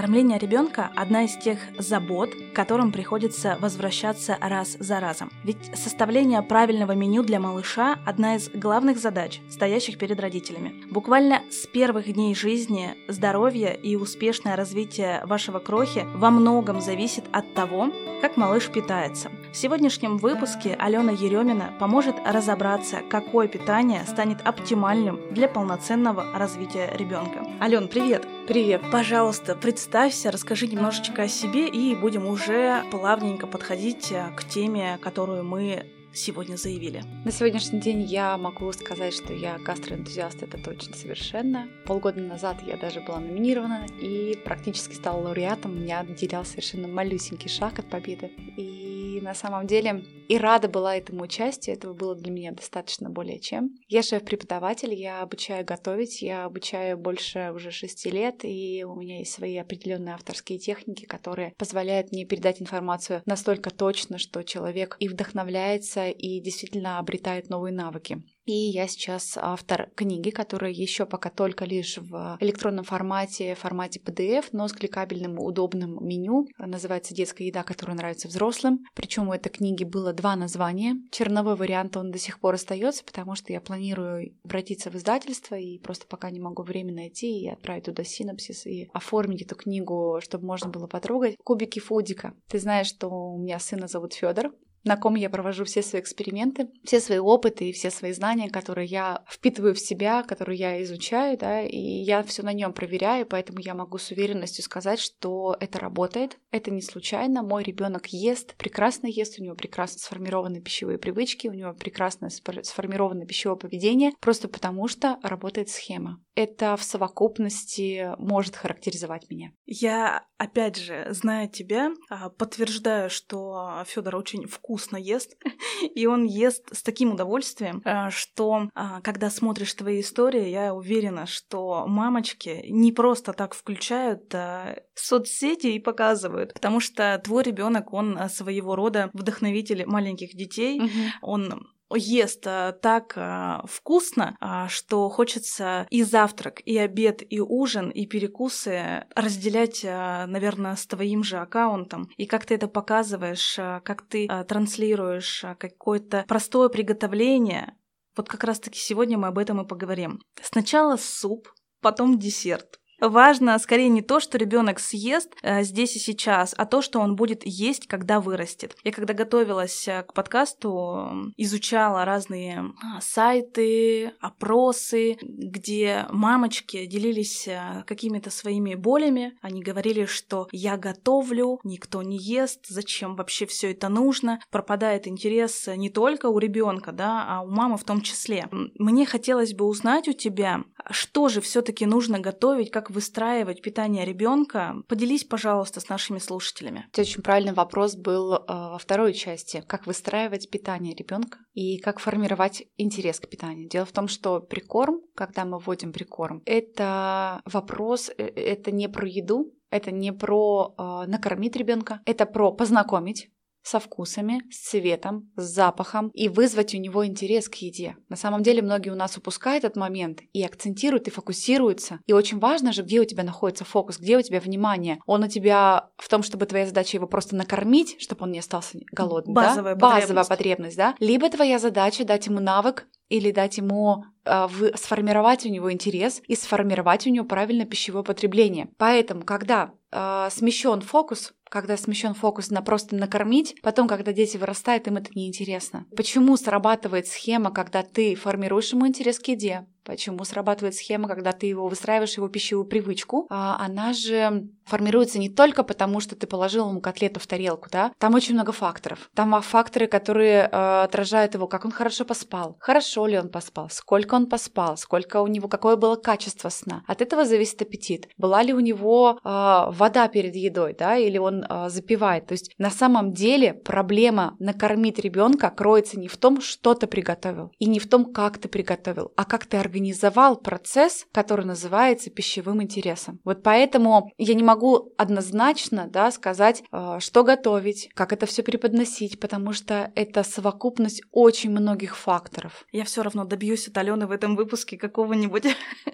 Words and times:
Кормление 0.00 0.38
ребенка– 0.38 0.92
одна 0.94 1.24
из 1.24 1.34
тех 1.34 1.58
забот, 1.76 2.30
к 2.32 2.54
которым 2.54 2.92
приходится 2.92 3.58
возвращаться 3.60 4.38
раз 4.40 4.76
за 4.78 5.00
разом. 5.00 5.28
Ведь 5.42 5.76
составление 5.76 6.40
правильного 6.40 6.92
меню 6.92 7.24
для 7.24 7.40
малыша– 7.40 7.98
одна 8.06 8.36
из 8.36 8.48
главных 8.48 8.98
задач, 8.98 9.40
стоящих 9.50 9.98
перед 9.98 10.20
родителями. 10.20 10.84
Буквально 10.88 11.42
с 11.50 11.66
первых 11.66 12.12
дней 12.12 12.36
жизни 12.36 12.94
здоровье 13.08 13.74
и 13.74 13.96
успешное 13.96 14.54
развитие 14.54 15.20
вашего 15.24 15.58
крохи 15.58 16.06
во 16.14 16.30
многом 16.30 16.80
зависит 16.80 17.24
от 17.32 17.52
того, 17.54 17.90
как 18.20 18.36
малыш 18.36 18.68
питается. 18.68 19.32
В 19.52 19.56
сегодняшнем 19.56 20.18
выпуске 20.18 20.76
Алена 20.78 21.10
Еремина 21.10 21.72
поможет 21.80 22.14
разобраться, 22.24 23.00
какое 23.10 23.48
питание 23.48 24.04
станет 24.06 24.46
оптимальным 24.46 25.18
для 25.32 25.48
полноценного 25.48 26.38
развития 26.38 26.88
ребенка. 26.94 27.47
Ален, 27.60 27.88
привет! 27.88 28.24
Привет! 28.46 28.82
Пожалуйста, 28.92 29.56
представься, 29.56 30.30
расскажи 30.30 30.68
немножечко 30.68 31.22
о 31.22 31.28
себе 31.28 31.68
и 31.68 31.96
будем 31.96 32.24
уже 32.24 32.84
плавненько 32.92 33.48
подходить 33.48 34.12
э, 34.12 34.30
к 34.36 34.44
теме, 34.44 34.96
которую 35.02 35.42
мы 35.42 35.86
сегодня 36.14 36.54
заявили? 36.54 37.02
На 37.24 37.32
сегодняшний 37.32 37.80
день 37.80 38.02
я 38.02 38.38
могу 38.38 38.72
сказать, 38.72 39.12
что 39.12 39.32
я 39.32 39.58
гастроэнтузиаст, 39.58 40.40
это 40.44 40.56
точно 40.56 40.94
совершенно. 40.94 41.68
Полгода 41.84 42.20
назад 42.20 42.58
я 42.64 42.76
даже 42.76 43.00
была 43.00 43.18
номинирована 43.18 43.86
и 44.00 44.38
практически 44.44 44.94
стала 44.94 45.20
лауреатом. 45.20 45.82
Меня 45.82 45.98
отделял 46.00 46.44
совершенно 46.44 46.86
малюсенький 46.86 47.50
шаг 47.50 47.80
от 47.80 47.90
победы. 47.90 48.30
И 48.56 49.18
на 49.20 49.34
самом 49.34 49.66
деле 49.66 50.04
и 50.28 50.38
рада 50.38 50.68
была 50.68 50.96
этому 50.96 51.24
участию, 51.24 51.76
этого 51.76 51.94
было 51.94 52.14
для 52.14 52.30
меня 52.30 52.52
достаточно 52.52 53.10
более 53.10 53.40
чем. 53.40 53.70
Я 53.88 54.02
шеф-преподаватель, 54.02 54.94
я 54.94 55.22
обучаю 55.22 55.64
готовить, 55.64 56.22
я 56.22 56.44
обучаю 56.44 56.98
больше 56.98 57.50
уже 57.54 57.70
шести 57.70 58.10
лет, 58.10 58.44
и 58.44 58.84
у 58.84 58.94
меня 58.94 59.18
есть 59.18 59.32
свои 59.32 59.56
определенные 59.56 60.14
авторские 60.14 60.58
техники, 60.58 61.06
которые 61.06 61.54
позволяют 61.56 62.12
мне 62.12 62.26
передать 62.26 62.60
информацию 62.60 63.22
настолько 63.26 63.70
точно, 63.70 64.18
что 64.18 64.42
человек 64.42 64.96
и 65.00 65.08
вдохновляется, 65.08 66.08
и 66.08 66.40
действительно 66.40 66.98
обретает 66.98 67.48
новые 67.48 67.72
навыки. 67.72 68.22
И 68.48 68.70
я 68.70 68.88
сейчас 68.88 69.36
автор 69.36 69.90
книги, 69.94 70.30
которая 70.30 70.70
еще 70.70 71.04
пока 71.04 71.28
только 71.28 71.66
лишь 71.66 71.98
в 71.98 72.38
электронном 72.40 72.84
формате, 72.86 73.54
формате 73.54 74.00
PDF, 74.02 74.46
но 74.52 74.68
с 74.68 74.72
кликабельным 74.72 75.38
удобным 75.38 75.98
меню. 76.02 76.46
Называется 76.56 77.14
«Детская 77.14 77.44
еда, 77.44 77.62
которая 77.62 77.94
нравится 77.94 78.26
взрослым». 78.26 78.86
Причем 78.94 79.28
у 79.28 79.34
этой 79.34 79.50
книги 79.50 79.84
было 79.84 80.14
два 80.18 80.36
названия. 80.36 80.96
Черновой 81.10 81.54
вариант 81.54 81.96
он 81.96 82.10
до 82.10 82.18
сих 82.18 82.40
пор 82.40 82.54
остается, 82.54 83.04
потому 83.04 83.36
что 83.36 83.52
я 83.52 83.60
планирую 83.60 84.34
обратиться 84.44 84.90
в 84.90 84.96
издательство 84.96 85.54
и 85.54 85.78
просто 85.78 86.06
пока 86.06 86.30
не 86.30 86.40
могу 86.40 86.62
время 86.62 86.92
найти 86.92 87.40
и 87.40 87.48
отправить 87.48 87.84
туда 87.84 88.02
синопсис 88.02 88.66
и 88.66 88.90
оформить 88.92 89.42
эту 89.42 89.54
книгу, 89.54 90.18
чтобы 90.20 90.46
можно 90.46 90.70
было 90.70 90.86
потрогать. 90.88 91.36
Кубики 91.44 91.78
Фудика. 91.78 92.34
Ты 92.48 92.58
знаешь, 92.58 92.88
что 92.88 93.08
у 93.08 93.38
меня 93.38 93.60
сына 93.60 93.86
зовут 93.86 94.12
Федор, 94.12 94.52
на 94.84 94.96
ком 94.96 95.14
я 95.14 95.30
провожу 95.30 95.64
все 95.64 95.82
свои 95.82 96.00
эксперименты, 96.00 96.68
все 96.84 97.00
свои 97.00 97.18
опыты 97.18 97.68
и 97.68 97.72
все 97.72 97.90
свои 97.90 98.12
знания, 98.12 98.50
которые 98.50 98.86
я 98.86 99.24
впитываю 99.28 99.74
в 99.74 99.80
себя, 99.80 100.22
которые 100.22 100.58
я 100.58 100.82
изучаю, 100.82 101.36
да, 101.38 101.62
и 101.62 101.76
я 101.76 102.22
все 102.22 102.42
на 102.42 102.52
нем 102.52 102.72
проверяю, 102.72 103.26
поэтому 103.26 103.60
я 103.60 103.74
могу 103.74 103.98
с 103.98 104.10
уверенностью 104.10 104.64
сказать, 104.64 105.00
что 105.00 105.56
это 105.60 105.78
работает, 105.78 106.38
это 106.50 106.70
не 106.70 106.82
случайно. 106.82 107.42
Мой 107.42 107.62
ребенок 107.62 108.06
ест, 108.06 108.54
прекрасно 108.56 109.06
ест, 109.06 109.38
у 109.38 109.42
него 109.42 109.54
прекрасно 109.54 109.98
сформированы 109.98 110.60
пищевые 110.60 110.98
привычки, 110.98 111.48
у 111.48 111.52
него 111.52 111.74
прекрасно 111.74 112.28
сформировано 112.30 113.26
пищевое 113.26 113.58
поведение, 113.58 114.12
просто 114.20 114.48
потому 114.48 114.88
что 114.88 115.18
работает 115.22 115.68
схема. 115.68 116.20
Это 116.38 116.76
в 116.76 116.84
совокупности 116.84 118.14
может 118.16 118.54
характеризовать 118.54 119.28
меня. 119.28 119.50
Я, 119.66 120.24
опять 120.36 120.76
же, 120.76 121.08
зная 121.10 121.48
тебя, 121.48 121.90
а, 122.08 122.30
подтверждаю, 122.30 123.10
что 123.10 123.82
Федор 123.88 124.14
очень 124.14 124.46
вкусно 124.46 124.96
ест, 124.96 125.36
и 125.96 126.06
он 126.06 126.22
ест 126.22 126.72
с 126.72 126.84
таким 126.84 127.14
удовольствием, 127.14 127.82
э, 127.84 128.10
что 128.10 128.68
а, 128.76 129.00
когда 129.00 129.30
смотришь 129.30 129.74
твои 129.74 130.00
истории, 130.00 130.48
я 130.48 130.76
уверена, 130.76 131.26
что 131.26 131.88
мамочки 131.88 132.66
не 132.68 132.92
просто 132.92 133.32
так 133.32 133.52
включают 133.52 134.32
а, 134.32 134.80
соцсети 134.94 135.66
и 135.66 135.80
показывают, 135.80 136.54
потому 136.54 136.78
что 136.78 137.20
твой 137.24 137.42
ребенок, 137.42 137.92
он 137.92 138.16
а, 138.16 138.28
своего 138.28 138.76
рода 138.76 139.10
вдохновитель 139.12 139.86
маленьких 139.86 140.36
детей, 140.36 140.82
угу. 140.82 140.90
он 141.20 141.66
ест 141.96 142.46
а, 142.46 142.72
так 142.72 143.14
а, 143.16 143.64
вкусно, 143.66 144.36
а, 144.40 144.68
что 144.68 145.08
хочется 145.08 145.86
и 145.90 146.02
завтрак, 146.02 146.60
и 146.64 146.76
обед, 146.76 147.22
и 147.28 147.40
ужин, 147.40 147.90
и 147.90 148.06
перекусы 148.06 149.06
разделять, 149.14 149.84
наверное, 149.84 150.76
с 150.76 150.86
твоим 150.86 151.22
же 151.22 151.38
аккаунтом. 151.38 152.10
И 152.16 152.26
как 152.26 152.46
ты 152.46 152.54
это 152.54 152.68
показываешь, 152.68 153.54
как 153.56 154.02
ты 154.08 154.28
транслируешь 154.48 155.44
какое-то 155.58 156.24
простое 156.28 156.68
приготовление. 156.68 157.76
Вот 158.16 158.28
как 158.28 158.44
раз-таки 158.44 158.78
сегодня 158.78 159.16
мы 159.16 159.28
об 159.28 159.38
этом 159.38 159.60
и 159.60 159.66
поговорим. 159.66 160.20
Сначала 160.42 160.96
суп, 160.96 161.48
потом 161.80 162.18
десерт. 162.18 162.80
Важно 163.00 163.58
скорее 163.58 163.88
не 163.88 164.02
то, 164.02 164.18
что 164.18 164.38
ребенок 164.38 164.80
съест 164.80 165.34
э, 165.42 165.62
здесь 165.62 165.94
и 165.96 166.00
сейчас, 166.00 166.54
а 166.56 166.66
то, 166.66 166.82
что 166.82 166.98
он 166.98 167.14
будет 167.14 167.46
есть, 167.46 167.86
когда 167.86 168.20
вырастет. 168.20 168.76
Я 168.82 168.92
когда 168.92 169.14
готовилась 169.14 169.86
э, 169.86 170.02
к 170.02 170.12
подкасту, 170.12 171.32
изучала 171.36 172.04
разные 172.04 172.72
а, 172.82 173.00
сайты, 173.00 174.12
опросы, 174.20 175.16
где 175.22 176.06
мамочки 176.10 176.86
делились 176.86 177.46
э, 177.46 177.84
какими-то 177.86 178.30
своими 178.30 178.74
болями. 178.74 179.38
Они 179.42 179.62
говорили, 179.62 180.04
что 180.06 180.48
я 180.50 180.76
готовлю, 180.76 181.60
никто 181.62 182.02
не 182.02 182.18
ест, 182.18 182.66
зачем 182.66 183.14
вообще 183.14 183.46
все 183.46 183.70
это 183.70 183.88
нужно. 183.88 184.40
Пропадает 184.50 185.06
интерес 185.06 185.68
не 185.68 185.88
только 185.88 186.26
у 186.26 186.38
ребенка, 186.38 186.90
да, 186.90 187.24
а 187.28 187.42
у 187.42 187.48
мамы 187.48 187.76
в 187.76 187.84
том 187.84 188.00
числе. 188.00 188.48
Мне 188.50 189.06
хотелось 189.06 189.54
бы 189.54 189.66
узнать 189.66 190.08
у 190.08 190.12
тебя, 190.12 190.64
что 190.90 191.28
же 191.28 191.40
все-таки 191.40 191.86
нужно 191.86 192.18
готовить, 192.18 192.72
как 192.72 192.87
выстраивать 192.90 193.62
питание 193.62 194.04
ребенка? 194.04 194.76
Поделись, 194.88 195.24
пожалуйста, 195.24 195.80
с 195.80 195.88
нашими 195.88 196.18
слушателями. 196.18 196.86
Это 196.92 197.02
очень 197.02 197.22
правильный 197.22 197.52
вопрос 197.52 197.96
был 197.96 198.34
э, 198.34 198.40
во 198.46 198.78
второй 198.78 199.12
части. 199.12 199.62
Как 199.66 199.86
выстраивать 199.86 200.50
питание 200.50 200.94
ребенка 200.94 201.38
и 201.54 201.78
как 201.78 201.98
формировать 201.98 202.64
интерес 202.76 203.20
к 203.20 203.28
питанию. 203.28 203.68
Дело 203.68 203.86
в 203.86 203.92
том, 203.92 204.08
что 204.08 204.40
прикорм, 204.40 205.00
когда 205.14 205.44
мы 205.44 205.58
вводим 205.58 205.92
прикорм, 205.92 206.42
это 206.44 207.40
вопрос, 207.44 208.10
э, 208.16 208.24
это 208.24 208.70
не 208.70 208.88
про 208.88 209.06
еду, 209.06 209.52
это 209.70 209.90
не 209.90 210.12
про 210.12 210.74
э, 210.78 211.10
накормить 211.10 211.56
ребенка, 211.56 212.00
это 212.06 212.26
про 212.26 212.52
познакомить 212.52 213.30
со 213.68 213.80
вкусами, 213.80 214.42
с 214.50 214.70
цветом, 214.70 215.30
с 215.36 215.44
запахом 215.44 216.08
и 216.14 216.28
вызвать 216.28 216.74
у 216.74 216.78
него 216.78 217.06
интерес 217.06 217.48
к 217.48 217.56
еде. 217.56 217.96
На 218.08 218.16
самом 218.16 218.42
деле 218.42 218.62
многие 218.62 218.90
у 218.90 218.94
нас 218.94 219.16
упускают 219.16 219.64
этот 219.64 219.76
момент 219.76 220.20
и 220.32 220.42
акцентируют 220.42 221.06
и 221.08 221.10
фокусируются. 221.10 222.00
И 222.06 222.12
очень 222.12 222.38
важно 222.38 222.72
же, 222.72 222.82
где 222.82 223.00
у 223.00 223.04
тебя 223.04 223.24
находится 223.24 223.64
фокус, 223.64 223.98
где 223.98 224.16
у 224.16 224.22
тебя 224.22 224.40
внимание. 224.40 225.00
Он 225.06 225.24
у 225.24 225.28
тебя 225.28 225.90
в 225.98 226.08
том, 226.08 226.22
чтобы 226.22 226.46
твоя 226.46 226.66
задача 226.66 226.96
его 226.96 227.06
просто 227.06 227.36
накормить, 227.36 227.96
чтобы 228.00 228.24
он 228.24 228.32
не 228.32 228.38
остался 228.38 228.78
голодным. 228.90 229.34
Базовая, 229.34 229.74
да? 229.74 229.80
потребность. 229.80 230.14
Базовая 230.14 230.24
потребность, 230.24 230.76
да? 230.76 230.94
Либо 230.98 231.28
твоя 231.28 231.58
задача 231.58 232.04
дать 232.04 232.26
ему 232.26 232.40
навык 232.40 232.86
или 233.08 233.30
дать 233.30 233.58
ему 233.58 234.04
э, 234.24 234.46
в, 234.46 234.76
сформировать 234.76 235.46
у 235.46 235.48
него 235.48 235.72
интерес 235.72 236.22
и 236.26 236.34
сформировать 236.34 237.06
у 237.06 237.10
него 237.10 237.26
правильное 237.26 237.66
пищевое 237.66 238.04
потребление. 238.04 238.68
Поэтому, 238.76 239.22
когда 239.22 239.72
э, 239.90 240.28
смещен 240.30 240.80
фокус, 240.80 241.32
когда 241.48 241.76
смещен 241.76 242.14
фокус 242.14 242.50
на 242.50 242.62
просто 242.62 242.96
накормить, 242.96 243.56
потом, 243.62 243.88
когда 243.88 244.12
дети 244.12 244.36
вырастают, 244.36 244.86
им 244.86 244.96
это 244.96 245.10
неинтересно. 245.14 245.86
Почему 245.96 246.36
срабатывает 246.36 247.06
схема, 247.06 247.50
когда 247.50 247.82
ты 247.82 248.14
формируешь 248.14 248.72
ему 248.72 248.86
интерес 248.86 249.18
к 249.18 249.28
еде, 249.28 249.66
Почему 249.84 250.24
срабатывает 250.24 250.74
схема, 250.74 251.08
когда 251.08 251.32
ты 251.32 251.46
его 251.46 251.68
выстраиваешь 251.68 252.16
его 252.16 252.28
пищевую 252.28 252.66
привычку? 252.66 253.26
А 253.30 253.56
она 253.58 253.92
же 253.92 254.48
формируется 254.68 255.18
не 255.18 255.30
только 255.30 255.62
потому, 255.62 256.00
что 256.00 256.14
ты 256.14 256.26
положил 256.26 256.68
ему 256.68 256.80
котлету 256.80 257.20
в 257.20 257.26
тарелку, 257.26 257.68
да? 257.70 257.92
Там 257.98 258.14
очень 258.14 258.34
много 258.34 258.52
факторов. 258.52 259.10
Там 259.14 259.40
факторы, 259.40 259.86
которые 259.86 260.48
э, 260.50 260.82
отражают 260.82 261.34
его, 261.34 261.46
как 261.46 261.64
он 261.64 261.70
хорошо 261.70 262.04
поспал, 262.04 262.56
хорошо 262.60 263.06
ли 263.06 263.18
он 263.18 263.30
поспал, 263.30 263.70
сколько 263.70 264.14
он 264.14 264.26
поспал, 264.26 264.76
сколько 264.76 265.22
у 265.22 265.26
него, 265.26 265.48
какое 265.48 265.76
было 265.76 265.96
качество 265.96 266.50
сна. 266.50 266.82
От 266.86 267.00
этого 267.00 267.24
зависит 267.24 267.62
аппетит. 267.62 268.08
Была 268.18 268.42
ли 268.42 268.52
у 268.52 268.60
него 268.60 269.18
э, 269.24 269.64
вода 269.70 270.08
перед 270.08 270.36
едой, 270.36 270.74
да, 270.78 270.96
или 270.96 271.18
он 271.18 271.44
э, 271.48 271.68
запивает. 271.70 272.26
То 272.26 272.32
есть 272.32 272.52
на 272.58 272.70
самом 272.70 273.12
деле 273.12 273.54
проблема 273.54 274.36
накормить 274.38 274.98
ребенка 274.98 275.50
кроется 275.50 275.98
не 275.98 276.08
в 276.08 276.16
том, 276.16 276.40
что 276.40 276.74
ты 276.74 276.86
приготовил, 276.86 277.52
и 277.58 277.66
не 277.66 277.78
в 277.78 277.88
том, 277.88 278.12
как 278.12 278.38
ты 278.38 278.48
приготовил, 278.48 279.12
а 279.16 279.24
как 279.24 279.46
ты 279.46 279.56
организовал 279.68 280.36
процесс, 280.36 281.06
который 281.12 281.44
называется 281.44 282.10
пищевым 282.10 282.62
интересом. 282.62 283.20
Вот 283.24 283.42
поэтому 283.42 284.10
я 284.16 284.34
не 284.34 284.42
могу 284.42 284.94
однозначно 284.96 285.88
да, 285.88 286.10
сказать, 286.10 286.62
э, 286.72 286.96
что 287.00 287.22
готовить, 287.22 287.90
как 287.94 288.12
это 288.12 288.24
все 288.24 288.42
преподносить, 288.42 289.20
потому 289.20 289.52
что 289.52 289.92
это 289.94 290.22
совокупность 290.22 291.02
очень 291.12 291.50
многих 291.50 291.96
факторов. 291.96 292.64
Я 292.72 292.84
все 292.84 293.02
равно 293.02 293.24
добьюсь 293.24 293.68
от 293.68 293.76
Алены 293.76 294.06
в 294.06 294.10
этом 294.10 294.36
выпуске 294.36 294.78
какого-нибудь 294.78 295.44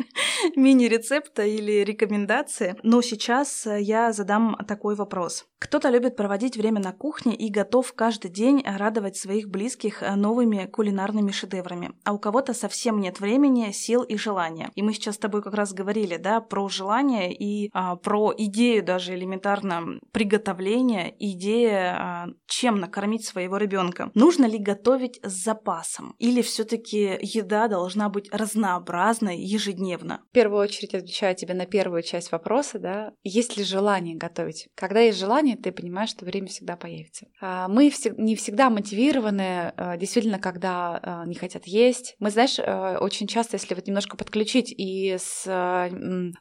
мини-рецепта 0.57 1.43
или 1.43 1.85
рекомендации. 1.85 2.77
Но 2.83 3.03
сейчас 3.03 3.67
я 3.67 4.13
задам 4.13 4.57
такой 4.69 4.95
вопрос. 4.95 5.47
Кто-то 5.59 5.89
любит 5.89 6.15
проводить 6.15 6.57
время 6.57 6.81
на 6.81 6.93
кухне 6.93 7.35
и 7.35 7.51
готов 7.51 7.93
каждый 7.95 8.31
день 8.31 8.63
радовать 8.65 9.17
своих 9.17 9.49
близких 9.49 10.03
новыми 10.15 10.67
кулинарными 10.67 11.33
шедеврами. 11.33 11.93
А 12.05 12.13
у 12.13 12.19
кого-то 12.19 12.53
совсем 12.55 13.01
нет 13.01 13.19
времени, 13.19 13.64
сил 13.73 14.03
и 14.03 14.17
желания. 14.17 14.71
И 14.75 14.83
мы 14.83 14.93
сейчас 14.93 15.17
с 15.17 15.19
тобой 15.19 15.43
как 15.43 15.55
раз 15.55 15.73
говорили, 15.73 16.17
да, 16.17 16.41
про 16.41 16.69
желание 16.69 17.33
и 17.33 17.71
а, 17.73 17.97
про 17.97 18.33
идею 18.37 18.85
даже 18.85 19.15
элементарно 19.15 20.01
приготовления, 20.13 21.15
идея, 21.19 21.97
а, 21.99 22.27
чем 22.47 22.81
накормить 22.81 23.25
своего 23.25 23.57
ребенка. 23.57 24.11
Нужно 24.15 24.47
ли 24.47 24.59
готовить 24.59 25.21
с 25.23 25.45
запасом? 25.45 26.15
Или 26.19 26.43
все-таки 26.43 27.19
еда 27.21 27.69
должна 27.69 28.09
быть 28.09 28.33
разнообразной 28.33 29.39
ежедневно? 29.39 30.23
В 30.31 30.33
первую 30.33 30.63
очередь 30.63 30.95
отвечаю 30.95 31.35
тебе 31.35 31.55
на 31.55 31.67
первую 31.67 32.03
часть 32.03 32.33
вопроса, 32.33 32.79
да, 32.79 33.13
есть 33.23 33.57
ли 33.57 33.65
желание 33.65 34.17
готовить? 34.17 34.69
Когда 34.75 35.01
есть 35.01 35.19
желание, 35.19 35.57
ты 35.57 35.73
понимаешь, 35.73 36.11
что 36.11 36.25
время 36.25 36.49
всегда 36.49 36.77
появится. 36.77 37.27
А, 37.41 37.69
мы 37.69 37.93
не 38.17 38.37
всегда 38.37 38.71
мотивированы, 38.71 39.73
а, 39.77 39.97
действительно, 39.97 40.39
когда 40.39 41.25
не 41.27 41.35
хотят 41.35 41.67
есть. 41.67 42.17
Мы, 42.19 42.31
знаешь, 42.31 42.59
очень 42.59 43.27
часто, 43.27 43.54
если 43.57 43.75
вот 43.75 43.87
немножко 43.87 44.17
подключить 44.17 44.75
и 44.77 45.17
с, 45.19 45.45